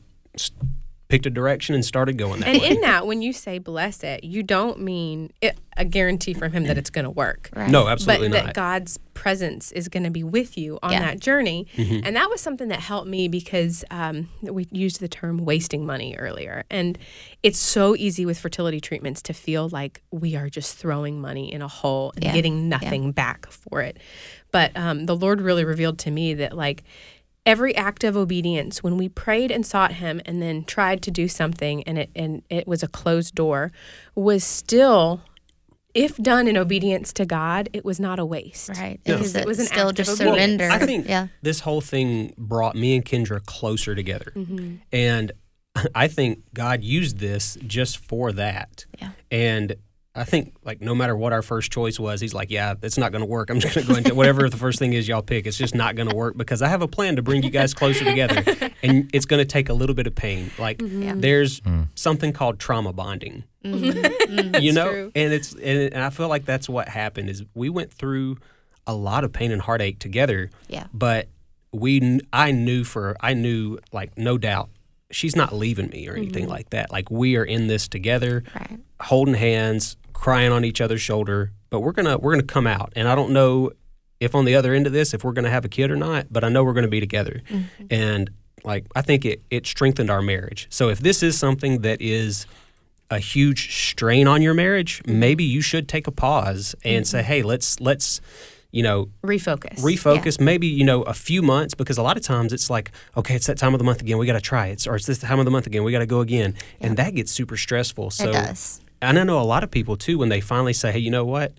picked 1.08 1.24
a 1.26 1.30
direction 1.30 1.74
and 1.74 1.84
started 1.84 2.18
going 2.18 2.40
that 2.40 2.46
way. 2.48 2.52
And 2.54 2.62
way. 2.62 2.70
in 2.70 2.80
that, 2.80 3.06
when 3.06 3.22
you 3.22 3.32
say 3.32 3.58
bless 3.58 4.02
it, 4.02 4.24
you 4.24 4.42
don't 4.42 4.80
mean 4.80 5.32
it, 5.40 5.56
a 5.76 5.84
guarantee 5.84 6.34
from 6.34 6.50
him 6.52 6.64
that 6.64 6.76
it's 6.76 6.90
going 6.90 7.04
to 7.04 7.10
work. 7.10 7.48
Right. 7.54 7.70
no, 7.70 7.86
absolutely 7.86 8.28
but 8.28 8.36
not. 8.36 8.46
that 8.46 8.54
God's 8.54 8.98
presence 9.14 9.70
is 9.72 9.88
going 9.88 10.02
to 10.02 10.10
be 10.10 10.24
with 10.24 10.58
you 10.58 10.78
on 10.82 10.92
Yeah. 10.92 11.00
that 11.00 11.20
journey. 11.20 11.68
Mm-hmm. 11.76 12.04
And 12.04 12.16
that 12.16 12.28
was 12.28 12.40
something 12.40 12.68
that 12.68 12.80
helped 12.80 13.08
me 13.08 13.28
because 13.28 13.84
um, 13.90 14.28
we 14.42 14.66
used 14.72 14.98
the 15.00 15.06
term 15.08 15.44
wasting 15.44 15.86
money 15.86 16.16
earlier. 16.16 16.64
And 16.70 16.98
it's 17.42 17.58
so 17.58 17.94
easy 17.94 18.26
with 18.26 18.38
fertility 18.38 18.80
treatments 18.80 19.22
to 19.22 19.32
feel 19.32 19.68
like 19.68 20.02
we 20.10 20.34
are 20.34 20.48
just 20.48 20.76
throwing 20.76 21.20
money 21.20 21.52
in 21.52 21.62
a 21.62 21.68
hole 21.68 22.12
and 22.16 22.24
Yeah. 22.24 22.32
getting 22.32 22.68
nothing 22.68 23.12
back 23.12 23.46
for 23.50 23.80
it. 23.80 23.98
But 24.50 24.76
um, 24.76 25.06
the 25.06 25.14
Lord 25.16 25.40
really 25.40 25.64
revealed 25.64 25.98
to 26.00 26.10
me 26.10 26.34
that, 26.34 26.56
like, 26.56 26.82
every 27.46 27.74
act 27.76 28.02
of 28.04 28.16
obedience 28.16 28.82
when 28.82 28.96
we 28.98 29.08
prayed 29.08 29.50
and 29.50 29.64
sought 29.64 29.92
him 29.92 30.20
and 30.26 30.42
then 30.42 30.64
tried 30.64 31.00
to 31.02 31.10
do 31.10 31.28
something 31.28 31.82
and 31.84 31.96
it 31.98 32.10
and 32.16 32.42
it 32.50 32.66
was 32.66 32.82
a 32.82 32.88
closed 32.88 33.34
door 33.34 33.72
was 34.16 34.42
still 34.44 35.22
if 35.94 36.16
done 36.18 36.46
in 36.48 36.56
obedience 36.58 37.12
to 37.14 37.24
God 37.24 37.68
it 37.72 37.84
was 37.84 37.98
not 38.00 38.18
a 38.18 38.26
waste 38.26 38.68
Right. 38.70 39.00
No. 39.06 39.16
Because 39.16 39.34
It 39.34 39.40
it 39.42 39.46
was 39.46 39.58
was 39.58 39.66
an 39.68 39.72
still 39.72 39.88
act 39.88 39.96
just 39.96 40.10
obedience. 40.10 40.36
surrender. 40.36 40.68
I 40.70 40.78
think 40.80 41.08
yeah. 41.08 41.28
this 41.40 41.60
whole 41.60 41.80
thing 41.80 42.34
brought 42.36 42.74
me 42.74 42.96
and 42.96 43.04
Kendra 43.04 43.42
closer 43.46 43.94
together. 43.94 44.32
Mm-hmm. 44.34 44.76
And 44.92 45.32
I 45.94 46.08
think 46.08 46.42
God 46.52 46.82
used 46.82 47.18
this 47.18 47.56
just 47.66 47.98
for 47.98 48.32
that. 48.32 48.84
Yeah. 48.98 49.10
And 49.30 49.76
I 50.16 50.24
think 50.24 50.54
like 50.64 50.80
no 50.80 50.94
matter 50.94 51.16
what 51.16 51.32
our 51.32 51.42
first 51.42 51.70
choice 51.70 52.00
was, 52.00 52.20
he's 52.20 52.34
like, 52.34 52.50
yeah, 52.50 52.74
it's 52.82 52.98
not 52.98 53.12
going 53.12 53.20
to 53.20 53.26
work. 53.26 53.50
I'm 53.50 53.60
just 53.60 53.74
going 53.74 53.86
to 53.86 53.92
go 53.92 53.98
into 53.98 54.14
whatever 54.14 54.48
the 54.48 54.56
first 54.56 54.78
thing 54.78 54.92
is 54.92 55.06
y'all 55.06 55.22
pick. 55.22 55.46
It's 55.46 55.58
just 55.58 55.74
not 55.74 55.94
going 55.94 56.08
to 56.08 56.16
work 56.16 56.36
because 56.36 56.62
I 56.62 56.68
have 56.68 56.82
a 56.82 56.88
plan 56.88 57.16
to 57.16 57.22
bring 57.22 57.42
you 57.42 57.50
guys 57.50 57.74
closer 57.74 58.04
together, 58.04 58.42
and 58.82 59.10
it's 59.12 59.26
going 59.26 59.40
to 59.40 59.44
take 59.44 59.68
a 59.68 59.74
little 59.74 59.94
bit 59.94 60.06
of 60.06 60.14
pain. 60.14 60.50
Like 60.58 60.78
Mm-hmm. 60.78 61.20
there's 61.20 61.60
mm. 61.60 61.88
something 61.94 62.32
called 62.32 62.58
trauma 62.58 62.92
bonding. 62.92 63.44
Mm-hmm. 63.64 63.98
Mm-hmm. 64.38 64.56
you 64.62 64.72
know, 64.72 64.88
true. 64.90 65.12
and 65.14 65.32
it's 65.32 65.52
and, 65.52 65.92
and 65.92 66.02
I 66.02 66.10
feel 66.10 66.28
like 66.28 66.44
that's 66.44 66.68
what 66.68 66.88
happened 66.88 67.28
is 67.30 67.44
we 67.54 67.68
went 67.68 67.92
through 67.92 68.38
a 68.86 68.94
lot 68.94 69.24
of 69.24 69.32
pain 69.32 69.50
and 69.52 69.60
heartache 69.60 69.98
together. 69.98 70.50
Yeah. 70.68 70.86
But 70.92 71.28
we, 71.72 72.20
I 72.32 72.52
knew 72.52 72.84
for, 72.84 73.16
I 73.20 73.34
knew 73.34 73.78
like 73.92 74.16
no 74.16 74.38
doubt, 74.38 74.70
she's 75.10 75.36
not 75.36 75.52
leaving 75.52 75.88
me 75.88 76.08
or 76.08 76.14
anything 76.14 76.44
mm-hmm. 76.44 76.52
like 76.52 76.70
that. 76.70 76.90
Like 76.90 77.10
we 77.10 77.36
are 77.36 77.44
in 77.44 77.66
this 77.66 77.88
together, 77.88 78.44
Right. 78.54 78.78
holding 79.00 79.34
hands, 79.34 79.96
crying 80.16 80.52
on 80.52 80.64
each 80.64 80.80
other's 80.80 81.00
shoulder. 81.00 81.52
But 81.70 81.80
we're 81.80 81.92
gonna, 81.92 82.18
we're 82.18 82.32
gonna 82.32 82.42
come 82.42 82.66
out, 82.66 82.92
and 82.96 83.08
I 83.08 83.14
don't 83.14 83.32
know 83.32 83.72
if 84.18 84.34
on 84.34 84.44
the 84.44 84.54
other 84.54 84.72
end 84.72 84.86
of 84.86 84.92
this, 84.92 85.12
if 85.14 85.24
we're 85.24 85.32
gonna 85.32 85.50
have 85.50 85.64
a 85.64 85.68
kid 85.68 85.90
or 85.90 85.96
not. 85.96 86.26
But 86.30 86.44
I 86.44 86.48
know 86.48 86.64
we're 86.64 86.74
gonna 86.74 86.88
be 86.88 87.00
together, 87.00 87.42
mm-hmm. 87.48 87.86
and 87.90 88.30
like 88.64 88.86
I 88.94 89.02
think 89.02 89.24
it, 89.24 89.42
it 89.50 89.66
strengthened 89.66 90.10
our 90.10 90.22
marriage. 90.22 90.66
So 90.70 90.88
if 90.88 91.00
this 91.00 91.22
is 91.22 91.38
something 91.38 91.82
that 91.82 92.00
is 92.00 92.46
a 93.10 93.18
huge 93.18 93.90
strain 93.90 94.26
on 94.26 94.42
your 94.42 94.54
marriage, 94.54 95.02
maybe 95.06 95.44
you 95.44 95.60
should 95.60 95.88
take 95.88 96.06
a 96.06 96.12
pause 96.12 96.74
and 96.84 97.06
say, 97.06 97.20
mm-hmm. 97.20 97.26
"Hey, 97.26 97.42
let's 97.42 97.80
let's 97.80 98.20
you 98.72 98.82
know, 98.82 99.08
refocus. 99.22 99.78
refocus 99.78 100.38
maybe 100.38 100.66
you 100.66 100.84
know 100.84 101.02
a 101.04 101.14
few 101.14 101.40
months 101.40 101.74
because 101.74 101.96
a 101.96 102.02
lot 102.02 102.18
of 102.18 102.22
times 102.22 102.52
it's 102.52 102.68
like 102.68 102.90
okay 103.16 103.34
it's 103.34 103.46
that 103.46 103.56
time 103.56 103.72
of 103.72 103.78
the 103.78 103.84
month 103.84 104.02
again 104.02 104.18
we 104.18 104.26
got 104.26 104.34
to 104.34 104.40
try 104.40 104.66
it 104.66 104.86
or 104.86 104.96
it's 104.96 105.06
this 105.06 105.18
time 105.18 105.38
of 105.38 105.46
the 105.46 105.50
month 105.50 105.66
again 105.66 105.82
we 105.82 105.92
got 105.92 106.00
to 106.00 106.06
go 106.06 106.20
again 106.20 106.54
and 106.80 106.98
that 106.98 107.14
gets 107.14 107.32
super 107.32 107.56
stressful 107.56 108.10
so 108.10 108.28
it 108.28 108.32
does. 108.32 108.82
And 109.02 109.18
i 109.18 109.22
know 109.24 109.40
a 109.40 109.44
lot 109.44 109.62
of 109.62 109.70
people 109.70 109.96
too 109.96 110.18
when 110.18 110.28
they 110.28 110.40
finally 110.40 110.72
say 110.72 110.92
hey 110.92 110.98
you 110.98 111.10
know 111.10 111.24
what 111.24 111.52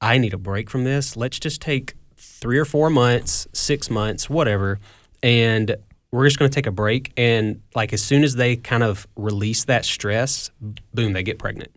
i 0.00 0.18
need 0.18 0.32
a 0.32 0.38
break 0.38 0.68
from 0.70 0.84
this 0.84 1.16
let's 1.16 1.38
just 1.38 1.60
take 1.60 1.94
three 2.16 2.58
or 2.58 2.64
four 2.64 2.90
months 2.90 3.46
six 3.52 3.90
months 3.90 4.28
whatever 4.30 4.78
and 5.22 5.76
we're 6.10 6.26
just 6.26 6.38
going 6.38 6.50
to 6.50 6.54
take 6.54 6.66
a 6.66 6.70
break 6.72 7.10
and 7.16 7.62
like 7.74 7.92
as 7.92 8.02
soon 8.02 8.22
as 8.22 8.34
they 8.34 8.54
kind 8.56 8.82
of 8.82 9.06
release 9.16 9.64
that 9.64 9.84
stress 9.84 10.50
boom 10.92 11.12
they 11.14 11.22
get 11.22 11.38
pregnant 11.38 11.70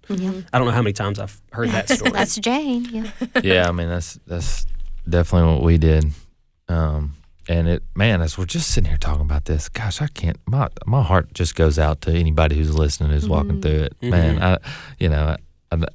i 0.51 0.58
don't 0.58 0.65
know 0.67 0.71
how 0.73 0.82
many 0.82 0.93
times 0.93 1.19
i've 1.19 1.41
heard 1.51 1.69
that 1.69 1.88
story 1.95 2.12
That's 2.12 2.36
Jane. 2.36 2.86
Yeah. 2.86 3.12
yeah, 3.43 3.69
I 3.69 3.71
mean 3.71 3.88
that's 3.88 4.19
that's 4.28 4.65
definitely 5.08 5.54
what 5.54 5.63
we 5.63 5.78
did. 5.78 6.06
Um, 6.67 7.13
and 7.48 7.68
it, 7.68 7.84
man, 7.96 8.22
as 8.22 8.38
we're 8.38 8.46
just 8.46 8.72
sitting 8.72 8.90
here 8.90 8.98
talking 8.98 9.22
about 9.22 9.46
this, 9.46 9.70
gosh, 9.70 10.02
I 10.02 10.08
can't. 10.08 10.38
My 10.48 10.70
my 10.86 11.02
heart 11.04 11.34
just 11.34 11.56
goes 11.56 11.78
out 11.80 12.02
to 12.02 12.12
anybody 12.12 12.56
who's 12.56 12.74
listening, 12.76 13.12
who's 13.12 13.28
walking 13.30 13.62
through 13.62 13.84
it. 13.84 13.94
Man, 14.02 14.42
I, 14.42 14.58
you 15.00 15.10
know, 15.10 15.36
I, 15.72 15.76
I 15.76 15.86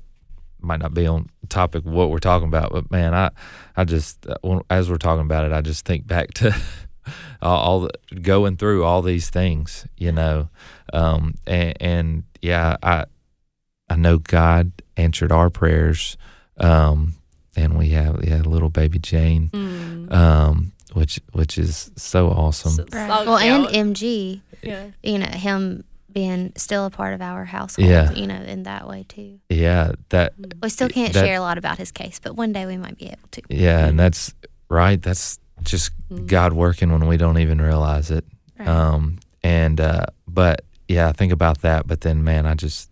might 0.61 0.81
not 0.81 0.95
be 0.95 1.07
on 1.07 1.29
topic 1.49 1.85
what 1.85 2.11
we're 2.11 2.19
talking 2.19 2.49
about, 2.49 2.71
but 2.73 2.91
man, 2.91 3.15
I, 3.15 3.31
I 3.77 3.85
just 3.85 4.27
uh, 4.27 4.61
as 4.71 4.89
we're 4.91 4.97
talking 4.99 5.23
about 5.25 5.45
it, 5.45 5.53
I 5.53 5.61
just 5.61 5.85
think 5.85 6.07
back 6.07 6.33
to 6.35 6.55
all, 7.43 7.81
the, 7.81 8.21
going 8.21 8.57
through 8.57 8.85
all 8.85 9.03
these 9.03 9.31
things, 9.31 9.87
you 9.97 10.13
know, 10.13 10.49
um, 10.93 11.35
and, 11.47 11.77
and 11.81 12.25
yeah, 12.43 12.77
I, 12.83 13.07
I 13.89 13.97
know 13.97 14.19
God 14.19 14.73
answered 14.97 15.33
our 15.33 15.51
prayers. 15.51 16.17
Um, 16.59 17.15
and 17.57 17.77
we 17.77 17.89
have 17.91 18.19
we 18.19 18.29
had 18.29 18.47
a 18.47 18.49
little 18.49 18.69
baby 18.69 18.99
Jane, 19.01 19.49
Mm. 19.53 20.13
um, 20.13 20.73
which 20.95 21.21
which 21.33 21.59
is 21.59 21.91
so 21.97 22.29
awesome. 22.29 22.73
So- 22.73 22.87
Right. 22.93 23.27
well, 23.27 23.39
and. 23.39 23.95
MG, 23.97 24.41
yeah. 24.63 24.87
you 25.03 25.19
know, 25.19 25.27
him 25.27 25.85
being 26.13 26.53
still 26.57 26.87
a 26.87 26.91
part 26.91 27.15
of 27.15 27.23
our 27.23 27.45
household, 27.45 27.89
Yeah. 27.89 28.11
you 28.13 28.27
know, 28.27 28.35
in 28.43 28.65
that 28.65 28.89
way 28.89 29.05
too. 29.09 29.39
yeah, 29.49 29.93
that 30.09 30.33
We 30.63 30.69
still 30.69 30.89
can't 30.89 31.13
That- 31.13 31.25
share 31.25 31.37
a 31.37 31.41
lot 31.41 31.57
about 31.57 31.79
his 31.79 31.93
case, 31.93 32.19
but 32.21 32.35
one 32.37 32.53
day 32.53 32.67
we 32.67 32.77
might 32.77 32.99
be 32.99 33.07
able 33.07 33.29
to. 33.31 33.43
yeah, 33.49 33.87
and 33.87 33.99
that's 33.99 34.35
right. 34.69 35.01
That's 35.01 35.39
just 35.63 35.93
God 36.27 36.53
working 36.53 36.91
when 36.91 37.07
we 37.07 37.17
don't 37.17 37.39
even 37.39 37.61
realize 37.61 38.11
it. 38.11 38.25
Right. 38.59 38.67
Um, 38.69 39.19
and 39.45 39.81
uh, 39.81 40.07
but 40.27 40.63
yeah, 40.89 41.09
I 41.09 41.13
think 41.13 41.33
about 41.33 41.61
that. 41.63 41.87
But 41.87 42.01
then, 42.01 42.25
man, 42.25 42.45
I 42.45 42.55
just 42.55 42.91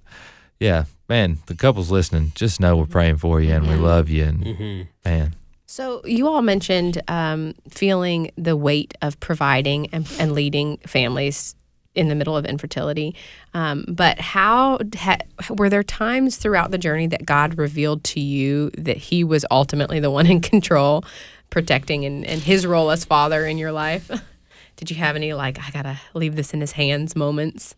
yeah, 0.61 0.85
man, 1.09 1.39
the 1.47 1.55
couples 1.57 1.91
listening, 1.91 2.33
just 2.37 2.61
know 2.61 2.77
we're 2.77 2.87
praying 2.87 3.17
for 3.19 3.41
you 3.41 3.53
and 3.53 3.67
we 3.69 3.75
love 3.75 4.09
you. 4.09 4.25
And 4.25 4.47
hmm 4.57 4.83
man, 5.05 5.35
So 5.71 6.01
you 6.07 6.27
all 6.27 6.41
mentioned 6.41 7.03
um, 7.09 7.55
feeling 7.69 8.31
the 8.37 8.57
weight 8.57 8.95
of 9.03 9.21
providing 9.21 9.89
and, 9.89 10.11
and 10.19 10.33
leading 10.33 10.79
families 10.79 11.55
in 11.95 12.09
the 12.09 12.15
middle 12.15 12.39
of 12.39 12.47
infertility. 12.47 13.15
Um, 13.53 13.85
but 13.87 14.19
how 14.19 14.79
ha, 14.97 15.19
were 15.51 15.69
there 15.69 15.83
times 15.83 16.39
throughout 16.39 16.71
the 16.71 16.79
journey 16.79 17.07
that 17.09 17.27
God 17.27 17.59
revealed 17.59 18.03
to 18.05 18.21
you 18.21 18.71
that 18.79 18.97
He 18.97 19.23
was 19.23 19.45
ultimately 19.51 20.01
the 20.01 20.11
one 20.11 20.27
in 20.27 20.41
control, 20.41 21.05
protecting 21.51 22.07
and, 22.07 22.25
and 22.25 22.41
His 22.41 22.67
role 22.67 22.91
as 22.91 23.05
Father 23.05 23.47
in 23.47 23.59
your 23.59 23.73
life? 23.73 24.11
Did 24.77 24.91
you 24.91 24.97
have 24.97 25.17
any 25.17 25.35
like 25.35 25.59
I 25.59 25.71
gotta 25.71 26.01
leave 26.15 26.35
this 26.35 26.55
in 26.55 26.63
His 26.63 26.73
hands 26.73 27.15
moments? 27.15 27.77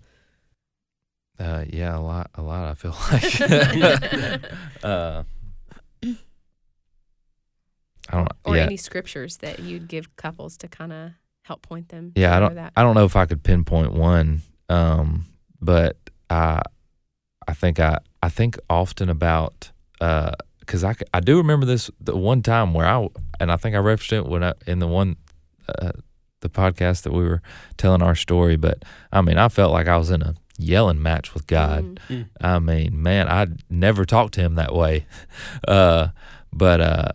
uh, 1.41 1.65
yeah, 1.69 1.97
a 1.97 1.99
lot, 1.99 2.31
a 2.35 2.43
lot. 2.43 2.69
I 2.69 2.75
feel 2.75 2.95
like. 3.11 4.53
uh, 4.85 5.25
I 8.11 8.17
don't. 8.17 8.29
Or 8.45 8.57
yeah, 8.57 8.65
any 8.65 8.77
scriptures 8.77 9.39
that 9.39 9.61
you'd 9.61 9.89
give 9.89 10.17
couples 10.17 10.57
to 10.59 10.69
kind 10.69 10.93
of 10.93 11.11
help 11.43 11.63
point 11.63 11.89
them? 11.89 12.13
Yeah, 12.17 12.37
I 12.37 12.41
don't. 12.41 12.55
That? 12.55 12.73
I 12.77 12.83
don't 12.83 12.95
know 12.95 13.05
if 13.05 13.17
I 13.17 13.27
could 13.27 13.43
pinpoint 13.43 13.93
one, 13.93 14.43
um, 14.69 15.27
but 15.61 15.97
I, 16.29 16.61
I 17.47 17.55
think 17.55 17.79
I, 17.79 17.99
I 18.23 18.29
think 18.29 18.59
often 18.69 19.09
about 19.09 19.71
because 19.99 20.85
I. 20.85 20.95
I 21.15 21.21
do 21.21 21.37
remember 21.39 21.67
this 21.67 21.91
the 22.01 22.17
one 22.17 22.43
time 22.43 22.75
where 22.75 22.87
I 22.87 23.09
and 23.39 23.53
I 23.53 23.57
think 23.57 23.77
I 23.77 23.79
referenced 23.79 24.13
it 24.13 24.27
when 24.27 24.43
I 24.43 24.55
in 24.67 24.81
the 24.81 24.89
one, 24.89 25.17
uh, 25.69 25.93
the 26.41 26.51
podcast 26.51 27.03
that 27.03 27.13
we 27.13 27.23
were 27.23 27.43
telling 27.77 28.03
our 28.03 28.15
story. 28.15 28.57
But 28.57 28.85
I 29.13 29.21
mean, 29.21 29.39
I 29.39 29.49
felt 29.49 29.73
like 29.73 29.87
I 29.87 29.97
was 29.97 30.11
in 30.11 30.23
a 30.23 30.35
yelling 30.59 31.03
match 31.03 31.33
with 31.35 31.47
God. 31.47 32.01
Mm. 32.09 32.29
I 32.41 32.59
mean, 32.59 33.03
man, 33.03 33.29
I 33.29 33.47
never 33.69 34.05
talked 34.05 34.35
to 34.35 34.41
him 34.41 34.55
that 34.57 34.75
way. 34.75 35.07
Uh, 35.69 36.09
but 36.53 36.81
uh, 36.81 37.09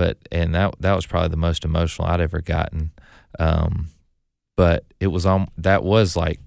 but 0.00 0.16
and 0.32 0.54
that 0.54 0.74
that 0.80 0.94
was 0.94 1.04
probably 1.04 1.28
the 1.28 1.36
most 1.36 1.62
emotional 1.62 2.08
I'd 2.08 2.22
ever 2.22 2.40
gotten. 2.40 2.90
Um, 3.38 3.88
but 4.56 4.86
it 4.98 5.08
was 5.08 5.26
on 5.26 5.48
that 5.58 5.84
was 5.84 6.16
like, 6.16 6.40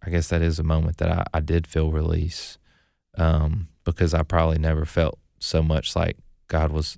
I 0.00 0.10
guess 0.10 0.28
that 0.28 0.40
is 0.40 0.60
a 0.60 0.62
moment 0.62 0.98
that 0.98 1.10
I, 1.10 1.24
I 1.34 1.40
did 1.40 1.66
feel 1.66 1.90
release, 1.90 2.58
um, 3.18 3.66
because 3.82 4.14
I 4.14 4.22
probably 4.22 4.58
never 4.58 4.84
felt 4.84 5.18
so 5.40 5.64
much 5.64 5.96
like 5.96 6.16
God 6.46 6.70
was 6.70 6.96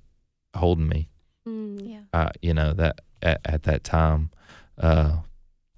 holding 0.55 0.87
me. 0.87 1.09
Mm. 1.47 1.89
Yeah. 1.89 2.01
Uh, 2.13 2.29
you 2.39 2.53
know 2.53 2.71
that 2.73 3.01
at, 3.23 3.41
at 3.43 3.63
that 3.63 3.83
time, 3.83 4.29
uh, 4.77 5.21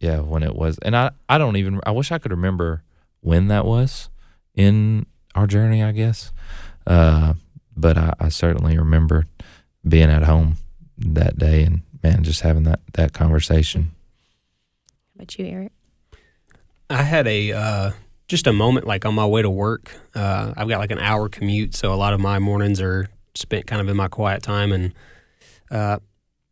yeah, 0.01 0.19
when 0.19 0.43
it 0.43 0.55
was, 0.55 0.77
and 0.79 0.93
I 0.93 1.11
I 1.29 1.37
don't 1.37 1.55
even 1.55 1.79
I 1.85 1.91
wish 1.91 2.11
I 2.11 2.17
could 2.17 2.31
remember 2.31 2.83
when 3.21 3.47
that 3.47 3.63
was 3.63 4.09
in 4.53 5.05
our 5.35 5.47
journey. 5.47 5.81
I 5.81 5.93
guess, 5.93 6.33
uh, 6.85 7.35
but 7.77 7.97
I, 7.97 8.13
I 8.19 8.27
certainly 8.27 8.77
remember 8.77 9.25
being 9.87 10.09
at 10.09 10.23
home 10.23 10.57
that 10.97 11.37
day 11.37 11.63
and 11.63 11.81
man, 12.03 12.23
just 12.23 12.41
having 12.41 12.63
that 12.63 12.79
that 12.93 13.13
conversation. 13.13 13.91
How 14.93 15.23
about 15.23 15.37
you, 15.37 15.45
Eric? 15.45 15.71
I 16.89 17.03
had 17.03 17.27
a 17.27 17.51
uh, 17.51 17.91
just 18.27 18.47
a 18.47 18.53
moment 18.53 18.87
like 18.87 19.05
on 19.05 19.13
my 19.15 19.25
way 19.25 19.41
to 19.41 19.49
work. 19.49 19.91
Uh, 20.15 20.53
I've 20.55 20.67
got 20.67 20.79
like 20.79 20.91
an 20.91 20.99
hour 20.99 21.29
commute, 21.29 21.75
so 21.75 21.93
a 21.93 21.95
lot 21.95 22.13
of 22.13 22.19
my 22.19 22.39
mornings 22.39 22.81
are 22.81 23.07
spent 23.35 23.67
kind 23.67 23.81
of 23.81 23.89
in 23.89 23.97
my 23.97 24.07
quiet 24.07 24.43
time, 24.43 24.71
and 24.71 24.93
uh, 25.71 25.99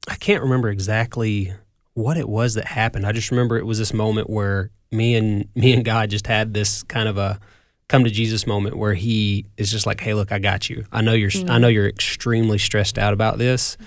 I 0.08 0.16
can't 0.16 0.44
remember 0.44 0.70
exactly 0.70 1.54
what 1.94 2.18
it 2.18 2.30
was 2.30 2.54
that 2.54 2.66
happened. 2.66 3.06
I 3.06 3.12
just 3.12 3.32
remember 3.32 3.58
it 3.58 3.66
was 3.66 3.80
this 3.80 3.94
moment 3.94 4.30
where 4.30 4.70
me 4.92 5.16
and 5.16 5.48
me 5.56 5.74
and 5.74 5.84
God 5.84 6.10
just 6.10 6.28
had 6.28 6.54
this 6.54 6.84
kind 6.84 7.10
of 7.10 7.18
a 7.18 7.40
come 7.88 8.04
to 8.04 8.10
Jesus 8.10 8.46
moment 8.46 8.76
where 8.78 8.94
He 8.94 9.46
is 9.58 9.72
just 9.72 9.86
like, 9.86 10.00
"Hey, 10.02 10.14
look, 10.14 10.32
I 10.32 10.40
got 10.40 10.70
you. 10.70 10.86
I 10.92 11.02
know 11.02 11.14
you're 11.14 11.32
I 11.48 11.58
know 11.58 11.68
you're 11.68 11.88
extremely 11.88 12.58
stressed 12.58 12.98
out 12.98 13.14
about 13.14 13.38
this, 13.38 13.78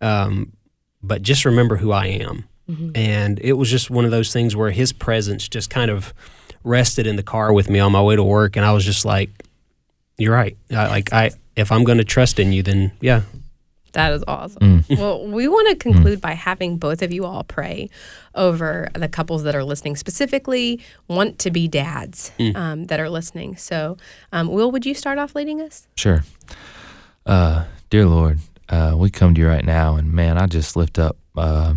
um, 0.00 0.52
but 1.02 1.22
just 1.22 1.44
remember 1.44 1.76
who 1.76 1.92
I 1.92 2.06
am." 2.06 2.44
And 2.94 3.38
it 3.42 3.52
was 3.54 3.70
just 3.70 3.90
one 3.90 4.04
of 4.06 4.10
those 4.10 4.32
things 4.32 4.56
where 4.56 4.70
his 4.70 4.92
presence 4.92 5.48
just 5.48 5.68
kind 5.68 5.90
of 5.90 6.14
rested 6.62 7.06
in 7.06 7.16
the 7.16 7.22
car 7.22 7.52
with 7.52 7.68
me 7.68 7.78
on 7.78 7.92
my 7.92 8.00
way 8.02 8.16
to 8.16 8.22
work, 8.24 8.56
and 8.56 8.64
I 8.64 8.72
was 8.72 8.84
just 8.84 9.04
like, 9.04 9.30
"You're 10.18 10.32
right. 10.34 10.56
I, 10.70 10.86
like 10.88 11.12
I, 11.12 11.30
if 11.56 11.70
I'm 11.70 11.84
going 11.84 11.98
to 11.98 12.04
trust 12.04 12.38
in 12.38 12.52
you, 12.52 12.62
then 12.62 12.92
yeah." 13.00 13.22
That 13.94 14.12
is 14.12 14.22
awesome. 14.28 14.82
Mm. 14.82 14.98
Well, 15.04 15.26
we 15.26 15.48
want 15.48 15.68
to 15.70 15.76
conclude 15.76 16.20
by 16.20 16.32
having 16.32 16.76
both 16.76 17.02
of 17.02 17.12
you 17.12 17.24
all 17.24 17.42
pray 17.42 17.90
over 18.34 18.88
the 18.94 19.08
couples 19.08 19.42
that 19.44 19.54
are 19.54 19.64
listening, 19.64 19.96
specifically 19.96 20.80
want 21.08 21.38
to 21.40 21.50
be 21.50 21.68
dads 21.68 22.30
um, 22.54 22.84
that 22.86 23.00
are 23.00 23.08
listening. 23.10 23.56
So, 23.56 23.96
um, 24.32 24.48
Will, 24.48 24.70
would 24.70 24.86
you 24.86 24.94
start 24.94 25.18
off 25.18 25.34
leading 25.34 25.60
us? 25.60 25.88
Sure. 25.96 26.22
Uh, 27.26 27.64
dear 27.90 28.06
Lord, 28.06 28.38
uh, 28.68 28.94
we 28.96 29.10
come 29.10 29.34
to 29.34 29.40
you 29.40 29.48
right 29.48 29.64
now, 29.64 29.96
and 29.96 30.12
man, 30.12 30.38
I 30.38 30.46
just 30.46 30.76
lift 30.76 30.98
up 30.98 31.16
uh, 31.36 31.74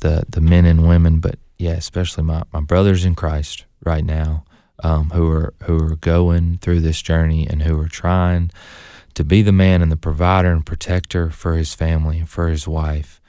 the 0.00 0.24
the 0.28 0.40
men 0.40 0.66
and 0.66 0.86
women, 0.86 1.20
but 1.20 1.36
yeah, 1.58 1.72
especially 1.72 2.24
my, 2.24 2.42
my 2.52 2.60
brothers 2.60 3.04
in 3.04 3.14
Christ 3.14 3.64
right 3.84 4.04
now, 4.04 4.44
um, 4.82 5.10
who 5.10 5.30
are 5.30 5.54
who 5.64 5.76
are 5.76 5.96
going 5.96 6.58
through 6.58 6.80
this 6.80 7.00
journey 7.02 7.46
and 7.48 7.62
who 7.62 7.80
are 7.80 7.88
trying 7.88 8.50
to 9.16 9.24
be 9.24 9.40
the 9.40 9.52
man 9.52 9.82
and 9.82 9.90
the 9.90 9.96
provider 9.96 10.52
and 10.52 10.64
protector 10.64 11.30
for 11.30 11.54
his 11.56 11.74
family 11.74 12.18
and 12.18 12.28
for 12.28 12.48
his 12.48 12.68
wife. 12.68 13.20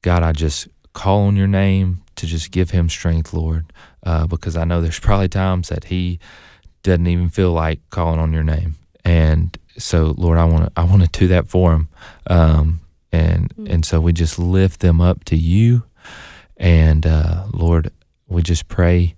God, 0.00 0.22
I 0.22 0.32
just 0.32 0.68
call 0.94 1.26
on 1.26 1.36
your 1.36 1.46
name 1.46 2.02
to 2.16 2.26
just 2.26 2.50
give 2.50 2.70
him 2.70 2.88
strength, 2.88 3.34
Lord, 3.34 3.66
uh, 4.02 4.26
because 4.26 4.56
I 4.56 4.64
know 4.64 4.80
there's 4.80 4.98
probably 5.00 5.28
times 5.28 5.68
that 5.68 5.84
he 5.84 6.18
doesn't 6.82 7.06
even 7.06 7.28
feel 7.28 7.52
like 7.52 7.80
calling 7.90 8.18
on 8.18 8.32
your 8.32 8.42
name. 8.42 8.76
And 9.04 9.56
so, 9.76 10.14
Lord, 10.16 10.38
I 10.38 10.46
want 10.46 10.66
to 10.66 10.72
I 10.80 10.84
want 10.84 11.02
to 11.02 11.18
do 11.20 11.26
that 11.28 11.48
for 11.48 11.74
him, 11.74 11.88
um, 12.28 12.80
and 13.12 13.52
and 13.66 13.84
so 13.84 14.00
we 14.00 14.14
just 14.14 14.38
lift 14.38 14.80
them 14.80 15.00
up 15.00 15.24
to 15.24 15.36
you, 15.36 15.82
and 16.56 17.04
uh, 17.06 17.44
Lord, 17.52 17.90
we 18.28 18.40
just 18.40 18.68
pray 18.68 19.14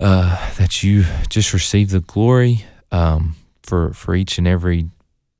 uh, 0.00 0.54
that 0.54 0.82
you 0.82 1.04
just 1.28 1.52
receive 1.52 1.90
the 1.90 2.00
glory 2.00 2.64
um, 2.92 3.34
for 3.62 3.92
for 3.92 4.14
each 4.14 4.38
and 4.38 4.46
every 4.46 4.88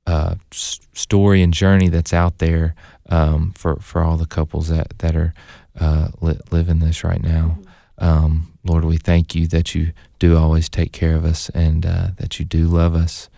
uh, 0.07 0.35
s- 0.51 0.79
story 0.93 1.41
and 1.41 1.53
journey 1.53 1.89
that's 1.89 2.13
out 2.13 2.37
there 2.39 2.75
um, 3.09 3.53
for 3.57 3.77
for 3.77 4.03
all 4.03 4.17
the 4.17 4.25
couples 4.25 4.67
that 4.69 4.97
that 4.99 5.15
are 5.15 5.33
uh, 5.79 6.09
li- 6.21 6.39
living 6.51 6.79
this 6.79 7.03
right 7.03 7.21
now. 7.21 7.57
Um, 7.97 8.53
Lord, 8.63 8.83
we 8.85 8.97
thank 8.97 9.35
you 9.35 9.47
that 9.47 9.73
you 9.75 9.91
do 10.19 10.37
always 10.37 10.69
take 10.69 10.91
care 10.91 11.15
of 11.15 11.23
us 11.23 11.49
and 11.49 11.85
uh, 11.85 12.07
that 12.17 12.39
you 12.39 12.45
do 12.45 12.65
love 12.65 12.95
us. 12.95 13.29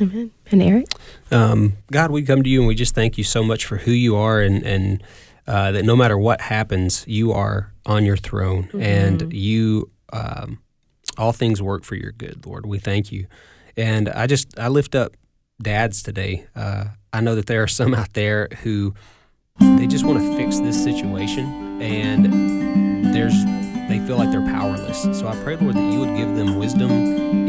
Amen. 0.00 0.30
And 0.50 0.62
Eric? 0.62 0.86
Um, 1.30 1.74
God, 1.90 2.10
we 2.10 2.22
come 2.22 2.42
to 2.42 2.48
you 2.48 2.60
and 2.60 2.68
we 2.68 2.74
just 2.74 2.94
thank 2.94 3.16
you 3.16 3.24
so 3.24 3.42
much 3.44 3.64
for 3.64 3.76
who 3.78 3.92
you 3.92 4.16
are 4.16 4.40
and, 4.40 4.62
and 4.64 5.02
uh, 5.46 5.72
that 5.72 5.84
no 5.84 5.94
matter 5.94 6.18
what 6.18 6.40
happens, 6.40 7.04
you 7.06 7.32
are 7.32 7.72
on 7.86 8.04
your 8.04 8.16
throne 8.16 8.68
and 8.80 9.32
you, 9.32 9.90
um, 10.12 10.58
all 11.16 11.32
things 11.32 11.62
work 11.62 11.84
for 11.84 11.94
your 11.94 12.12
good, 12.12 12.44
Lord. 12.44 12.66
We 12.66 12.78
thank 12.78 13.12
you. 13.12 13.26
And 13.76 14.08
I 14.08 14.26
just, 14.26 14.58
I 14.58 14.68
lift 14.68 14.94
up 14.94 15.16
dads 15.60 16.02
today. 16.02 16.46
Uh, 16.54 16.86
I 17.12 17.20
know 17.20 17.34
that 17.34 17.46
there 17.46 17.62
are 17.62 17.68
some 17.68 17.94
out 17.94 18.12
there 18.14 18.48
who 18.62 18.94
they 19.60 19.86
just 19.86 20.04
want 20.04 20.18
to 20.18 20.36
fix 20.36 20.58
this 20.58 20.82
situation 20.82 21.80
and 21.80 23.14
there's, 23.14 23.44
they 23.88 24.00
feel 24.06 24.16
like 24.16 24.30
they're 24.30 24.40
powerless. 24.46 25.02
So 25.18 25.28
I 25.28 25.36
pray, 25.42 25.56
Lord, 25.56 25.76
that 25.76 25.92
you 25.92 26.00
would 26.00 26.16
give 26.16 26.34
them 26.34 26.58
wisdom 26.58 26.90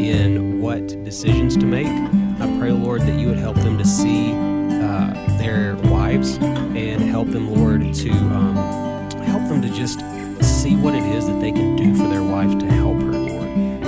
in 0.00 0.60
what 0.60 0.86
decisions 1.04 1.56
to 1.56 1.66
make. 1.66 1.86
I 1.86 2.58
pray, 2.58 2.70
Lord, 2.70 3.02
that 3.02 3.18
you 3.18 3.28
would 3.28 3.38
help 3.38 3.56
them 3.56 3.78
to 3.78 3.84
see 3.84 4.32
uh, 4.32 5.38
their 5.38 5.74
wives 5.90 6.36
and 6.36 7.02
help 7.02 7.28
them, 7.28 7.52
Lord, 7.54 7.92
to 7.94 8.10
um, 8.10 8.54
help 9.22 9.48
them 9.48 9.62
to 9.62 9.70
just 9.70 10.00
see 10.44 10.76
what 10.76 10.94
it 10.94 11.02
is 11.02 11.26
that 11.26 11.40
they 11.40 11.52
can 11.52 11.76
do 11.76 11.94
for 11.96 12.08
their 12.08 12.22
wife 12.22 12.58
to 12.58 12.66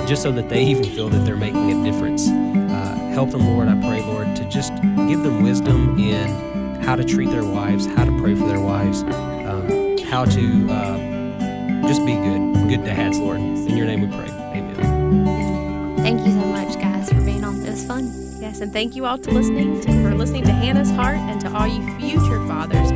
just 0.09 0.23
so 0.23 0.31
that 0.31 0.49
they 0.49 0.63
even 0.63 0.83
feel 0.83 1.07
that 1.07 1.23
they're 1.23 1.37
making 1.37 1.71
a 1.71 1.83
difference. 1.83 2.27
Uh, 2.27 3.11
help 3.13 3.29
them, 3.29 3.45
Lord, 3.45 3.67
I 3.67 3.79
pray, 3.79 4.01
Lord, 4.01 4.35
to 4.37 4.45
just 4.45 4.73
give 5.07 5.21
them 5.21 5.43
wisdom 5.43 5.99
in 5.99 6.81
how 6.81 6.95
to 6.95 7.03
treat 7.03 7.29
their 7.29 7.45
wives, 7.45 7.85
how 7.85 8.05
to 8.05 8.19
pray 8.19 8.33
for 8.33 8.47
their 8.47 8.59
wives, 8.59 9.03
um, 9.03 9.99
how 10.09 10.25
to 10.25 10.67
uh, 10.71 11.87
just 11.87 12.03
be 12.07 12.15
good, 12.15 12.69
good 12.69 12.83
dads, 12.85 13.19
Lord. 13.19 13.39
In 13.39 13.77
your 13.77 13.85
name 13.85 14.01
we 14.01 14.07
pray. 14.07 14.29
Amen. 14.29 15.97
Thank 15.97 16.25
you 16.25 16.31
so 16.31 16.45
much, 16.47 16.73
guys, 16.81 17.09
for 17.09 17.21
being 17.21 17.43
on. 17.43 17.63
It 17.63 17.69
was 17.69 17.85
fun. 17.85 18.11
Yes, 18.39 18.61
and 18.61 18.73
thank 18.73 18.95
you 18.95 19.05
all 19.05 19.19
to 19.19 19.29
listening 19.29 19.79
to, 19.81 19.91
for 20.01 20.15
listening 20.15 20.43
to 20.45 20.51
Hannah's 20.51 20.89
Heart 20.89 21.17
and 21.17 21.39
to 21.41 21.55
all 21.55 21.67
you 21.67 21.83
future 21.99 22.43
fathers. 22.47 22.89